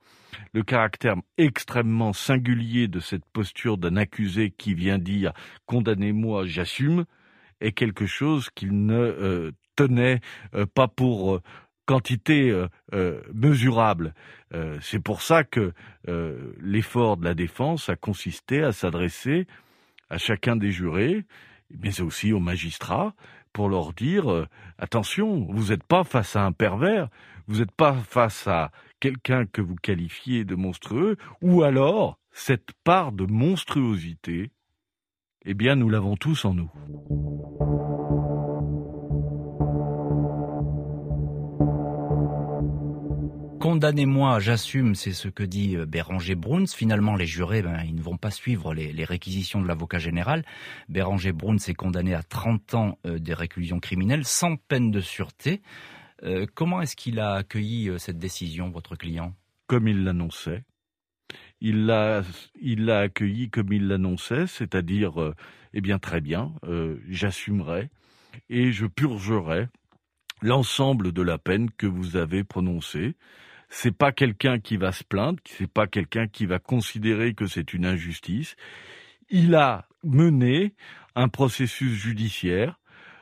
le 0.53 0.63
caractère 0.63 1.15
extrêmement 1.37 2.13
singulier 2.13 2.87
de 2.87 2.99
cette 2.99 3.25
posture 3.25 3.77
d'un 3.77 3.97
accusé 3.97 4.51
qui 4.51 4.73
vient 4.73 4.97
dire 4.97 5.33
condamnez-moi, 5.65 6.45
j'assume, 6.45 7.05
est 7.59 7.73
quelque 7.73 8.05
chose 8.05 8.49
qu'il 8.49 8.85
ne 8.85 8.95
euh, 8.95 9.51
tenait 9.75 10.19
euh, 10.55 10.65
pas 10.65 10.87
pour 10.87 11.41
quantité 11.85 12.49
euh, 12.49 12.67
euh, 12.93 13.21
mesurable. 13.33 14.13
Euh, 14.53 14.77
c'est 14.81 14.99
pour 14.99 15.21
ça 15.21 15.43
que 15.43 15.73
l'effort 16.59 17.17
de 17.17 17.25
la 17.25 17.33
défense 17.33 17.89
a 17.89 17.95
consisté 17.95 18.63
à 18.63 18.71
s'adresser 18.71 19.45
à 20.09 20.17
chacun 20.17 20.55
des 20.55 20.71
jurés, 20.71 21.25
mais 21.69 22.01
aussi 22.01 22.33
aux 22.33 22.39
magistrats, 22.39 23.13
pour 23.53 23.69
leur 23.69 23.93
dire 23.93 24.47
attention, 24.77 25.45
vous 25.49 25.69
n'êtes 25.69 25.83
pas 25.83 26.03
face 26.03 26.35
à 26.35 26.43
un 26.43 26.51
pervers, 26.51 27.09
vous 27.47 27.59
n'êtes 27.59 27.71
pas 27.71 27.93
face 27.93 28.47
à 28.47 28.71
quelqu'un 28.99 29.45
que 29.45 29.61
vous 29.61 29.75
qualifiez 29.75 30.43
de 30.43 30.55
monstrueux, 30.55 31.17
ou 31.41 31.63
alors 31.63 32.17
cette 32.31 32.71
part 32.83 33.11
de 33.11 33.25
monstruosité, 33.25 34.51
eh 35.45 35.53
bien 35.53 35.75
nous 35.75 35.89
l'avons 35.89 36.17
tous 36.17 36.45
en 36.45 36.53
nous. 36.53 36.71
Condamnez-moi, 43.61 44.39
j'assume, 44.39 44.95
c'est 44.95 45.13
ce 45.13 45.27
que 45.27 45.43
dit 45.43 45.77
euh, 45.77 45.85
Béranger 45.85 46.33
Bruns. 46.33 46.65
Finalement, 46.65 47.15
les 47.15 47.27
jurés, 47.27 47.61
ben, 47.61 47.83
ils 47.85 47.93
ne 47.93 48.01
vont 48.01 48.17
pas 48.17 48.31
suivre 48.31 48.73
les, 48.73 49.05
réquisitions 49.05 49.61
de 49.61 49.67
l'avocat 49.67 49.99
général. 49.99 50.43
Béranger 50.89 51.31
Bruns 51.31 51.59
est 51.67 51.75
condamné 51.75 52.15
à 52.15 52.23
30 52.23 52.73
ans 52.73 52.97
euh, 53.05 53.19
de 53.19 53.33
réclusion 53.33 53.79
criminelle 53.79 54.25
sans 54.25 54.55
peine 54.55 54.89
de 54.89 54.99
sûreté. 54.99 55.61
Euh, 56.23 56.47
comment 56.55 56.81
est-ce 56.81 56.95
qu'il 56.95 57.19
a 57.19 57.35
accueilli 57.35 57.91
cette 57.99 58.17
décision, 58.17 58.71
votre 58.71 58.95
client? 58.95 59.35
Comme 59.67 59.87
il 59.87 60.05
l'annonçait. 60.05 60.63
Il 61.59 61.85
l'a, 61.85 62.23
il 62.59 62.85
l'a 62.85 63.01
accueilli 63.01 63.51
comme 63.51 63.71
il 63.71 63.87
l'annonçait, 63.87 64.47
c'est-à-dire, 64.47 65.33
eh 65.73 65.81
bien, 65.81 65.99
très 65.99 66.19
bien, 66.19 66.51
j'assumerai 67.07 67.91
et 68.49 68.71
je 68.71 68.87
purgerai 68.87 69.67
l'ensemble 70.41 71.11
de 71.11 71.21
la 71.21 71.37
peine 71.37 71.69
que 71.69 71.85
vous 71.85 72.17
avez 72.17 72.43
prononcée 72.43 73.15
c'est 73.73 73.97
pas 73.97 74.11
quelqu'un 74.11 74.59
qui 74.59 74.75
va 74.75 74.91
se 74.91 75.03
plaindre, 75.03 75.39
c'est 75.45 75.71
pas 75.71 75.87
quelqu'un 75.87 76.27
qui 76.27 76.45
va 76.45 76.59
considérer 76.59 77.33
que 77.33 77.47
c'est 77.47 77.73
une 77.73 77.85
injustice. 77.85 78.57
Il 79.29 79.55
a 79.55 79.87
mené 80.03 80.73
un 81.15 81.29
processus 81.29 81.93
judiciaire 81.93 82.79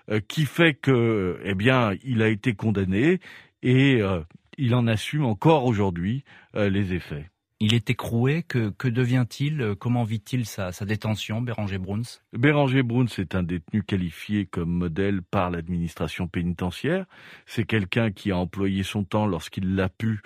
euh, 0.10 0.20
qui 0.28 0.46
fait 0.46 0.74
que, 0.74 1.40
eh 1.44 1.54
bien, 1.54 1.94
il 2.04 2.24
a 2.24 2.30
été 2.30 2.56
condamné 2.56 3.20
et 3.62 4.02
euh, 4.02 4.22
il 4.58 4.74
en 4.74 4.88
assume 4.88 5.24
encore 5.24 5.66
aujourd'hui 5.66 6.24
euh, 6.56 6.68
les 6.68 6.94
effets. 6.94 7.30
Il 7.60 7.76
est 7.76 7.92
écroué. 7.92 8.42
Que, 8.42 8.70
que 8.70 8.88
devient-il? 8.88 9.76
Comment 9.78 10.04
vit-il 10.04 10.46
sa, 10.46 10.72
sa, 10.72 10.86
détention, 10.86 11.42
Béranger 11.42 11.78
Bruns? 11.78 12.22
Béranger 12.34 12.82
Bruns 12.82 13.14
est 13.18 13.36
un 13.36 13.44
détenu 13.44 13.84
qualifié 13.84 14.46
comme 14.46 14.70
modèle 14.72 15.22
par 15.22 15.52
l'administration 15.52 16.28
pénitentiaire. 16.28 17.06
C'est 17.46 17.66
quelqu'un 17.66 18.12
qui 18.12 18.32
a 18.32 18.38
employé 18.38 18.82
son 18.84 19.04
temps 19.04 19.28
lorsqu'il 19.28 19.76
l'a 19.76 19.90
pu 19.90 20.22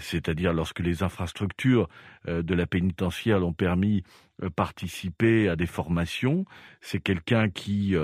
c'est-à-dire 0.00 0.52
lorsque 0.52 0.80
les 0.80 1.02
infrastructures 1.02 1.88
euh, 2.28 2.42
de 2.42 2.54
la 2.54 2.66
pénitentiaire 2.66 3.38
l'ont 3.38 3.52
permis 3.52 4.04
euh, 4.42 4.50
participer 4.50 5.48
à 5.48 5.56
des 5.56 5.66
formations. 5.66 6.44
C'est 6.80 7.00
quelqu'un 7.00 7.48
qui 7.48 7.94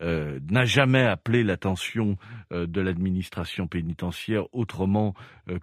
n'a 0.00 0.64
jamais 0.64 1.02
appelé 1.02 1.42
l'attention 1.42 2.16
de 2.50 2.80
l'administration 2.80 3.66
pénitentiaire 3.66 4.44
autrement 4.54 5.14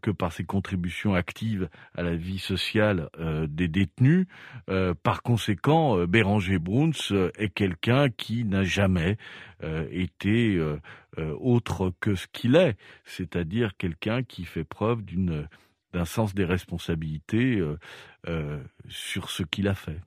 que 0.01 0.11
par 0.11 0.33
ses 0.33 0.43
contributions 0.43 1.13
actives 1.13 1.69
à 1.95 2.01
la 2.01 2.15
vie 2.15 2.39
sociale 2.39 3.09
des 3.47 3.67
détenus. 3.67 4.25
par 5.03 5.21
conséquent, 5.21 6.05
Béranger 6.05 6.59
Bruns 6.59 7.29
est 7.37 7.53
quelqu'un 7.53 8.09
qui 8.09 8.45
n'a 8.45 8.63
jamais 8.63 9.17
été 9.91 10.59
autre 11.17 11.93
que 11.99 12.15
ce 12.15 12.27
qu'il 12.31 12.55
est, 12.55 12.77
c'est-à-dire 13.03 13.77
quelqu'un 13.77 14.23
qui 14.23 14.45
fait 14.45 14.63
preuve 14.63 15.03
d'un 15.03 16.05
sens 16.05 16.33
des 16.33 16.45
responsabilités 16.45 17.57
euh, 17.57 17.79
euh, 18.27 18.61
sur 18.89 19.29
ce 19.29 19.43
qu'il 19.43 19.67
a 19.67 19.75
fait. 19.75 20.01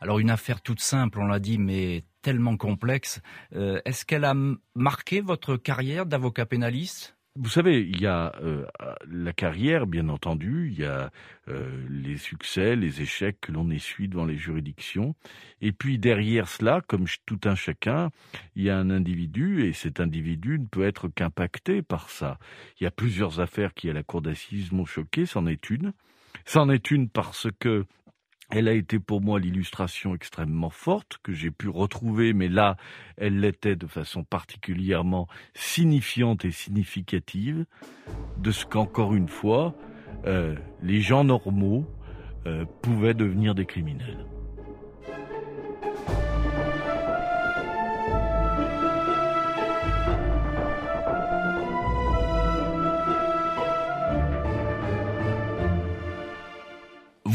Alors 0.00 0.18
une 0.18 0.30
affaire 0.30 0.62
toute 0.62 0.80
simple, 0.80 1.20
on 1.20 1.26
l'a 1.26 1.38
dit, 1.38 1.58
mais 1.58 2.04
tellement 2.22 2.56
complexe. 2.56 3.20
Euh, 3.54 3.80
est-ce 3.84 4.04
qu'elle 4.04 4.24
a 4.24 4.34
marqué 4.74 5.20
votre 5.20 5.56
carrière 5.56 6.06
d'avocat 6.06 6.46
pénaliste? 6.46 7.16
Vous 7.36 7.48
savez, 7.48 7.80
il 7.80 8.00
y 8.00 8.06
a 8.06 8.32
euh, 8.42 8.66
la 9.08 9.32
carrière, 9.32 9.86
bien 9.86 10.08
entendu, 10.08 10.70
il 10.72 10.80
y 10.80 10.84
a 10.84 11.10
euh, 11.48 11.86
les 11.88 12.16
succès, 12.16 12.74
les 12.74 13.02
échecs 13.02 13.40
que 13.40 13.52
l'on 13.52 13.70
essuie 13.70 14.08
devant 14.08 14.24
les 14.24 14.36
juridictions, 14.36 15.14
et 15.60 15.70
puis 15.70 15.98
derrière 15.98 16.48
cela, 16.48 16.80
comme 16.86 17.06
tout 17.26 17.40
un 17.44 17.54
chacun, 17.54 18.10
il 18.56 18.64
y 18.64 18.70
a 18.70 18.76
un 18.76 18.90
individu, 18.90 19.64
et 19.64 19.72
cet 19.72 20.00
individu 20.00 20.58
ne 20.58 20.66
peut 20.66 20.84
être 20.84 21.08
qu'impacté 21.08 21.82
par 21.82 22.10
ça. 22.10 22.38
Il 22.80 22.84
y 22.84 22.86
a 22.86 22.90
plusieurs 22.90 23.38
affaires 23.38 23.74
qui, 23.74 23.88
à 23.88 23.92
la 23.92 24.02
cour 24.02 24.22
d'assises, 24.22 24.72
m'ont 24.72 24.84
choqué, 24.84 25.24
c'en 25.24 25.46
est 25.46 25.70
une. 25.70 25.92
C'en 26.44 26.68
est 26.68 26.90
une 26.90 27.08
parce 27.08 27.48
que 27.58 27.84
elle 28.50 28.68
a 28.68 28.72
été 28.72 28.98
pour 28.98 29.20
moi 29.20 29.38
l'illustration 29.38 30.14
extrêmement 30.14 30.70
forte 30.70 31.18
que 31.22 31.32
j'ai 31.32 31.50
pu 31.50 31.68
retrouver, 31.68 32.32
mais 32.32 32.48
là, 32.48 32.76
elle 33.16 33.40
l'était 33.40 33.76
de 33.76 33.86
façon 33.86 34.24
particulièrement 34.24 35.28
signifiante 35.54 36.44
et 36.44 36.50
significative 36.50 37.64
de 38.38 38.50
ce 38.50 38.66
qu'encore 38.66 39.14
une 39.14 39.28
fois, 39.28 39.74
euh, 40.26 40.56
les 40.82 41.00
gens 41.00 41.24
normaux 41.24 41.86
euh, 42.46 42.64
pouvaient 42.82 43.14
devenir 43.14 43.54
des 43.54 43.66
criminels. 43.66 44.26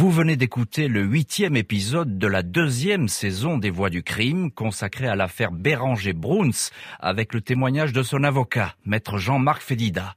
Vous 0.05 0.11
venez 0.11 0.35
d'écouter 0.35 0.87
le 0.87 1.01
huitième 1.01 1.55
épisode 1.55 2.19
de 2.19 2.27
la 2.27 2.43
deuxième 2.43 3.07
saison 3.07 3.57
des 3.57 3.71
Voix 3.71 3.89
du 3.89 4.03
crime 4.03 4.51
consacrée 4.51 5.07
à 5.07 5.15
l'affaire 5.15 5.51
Béranger 5.51 6.13
Bruns 6.13 6.69
avec 6.99 7.33
le 7.33 7.41
témoignage 7.41 7.91
de 7.91 8.03
son 8.03 8.23
avocat, 8.23 8.75
maître 8.85 9.17
Jean-Marc 9.17 9.63
Fédida. 9.63 10.15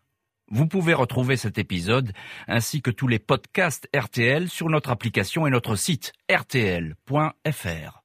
Vous 0.51 0.67
pouvez 0.67 0.93
retrouver 0.93 1.39
cet 1.39 1.57
épisode 1.57 2.13
ainsi 2.49 2.83
que 2.83 2.91
tous 2.91 3.09
les 3.09 3.19
podcasts 3.19 3.89
RTL 3.97 4.51
sur 4.51 4.69
notre 4.69 4.91
application 4.91 5.47
et 5.47 5.51
notre 5.51 5.75
site 5.75 6.13
rtl.fr. 6.31 8.03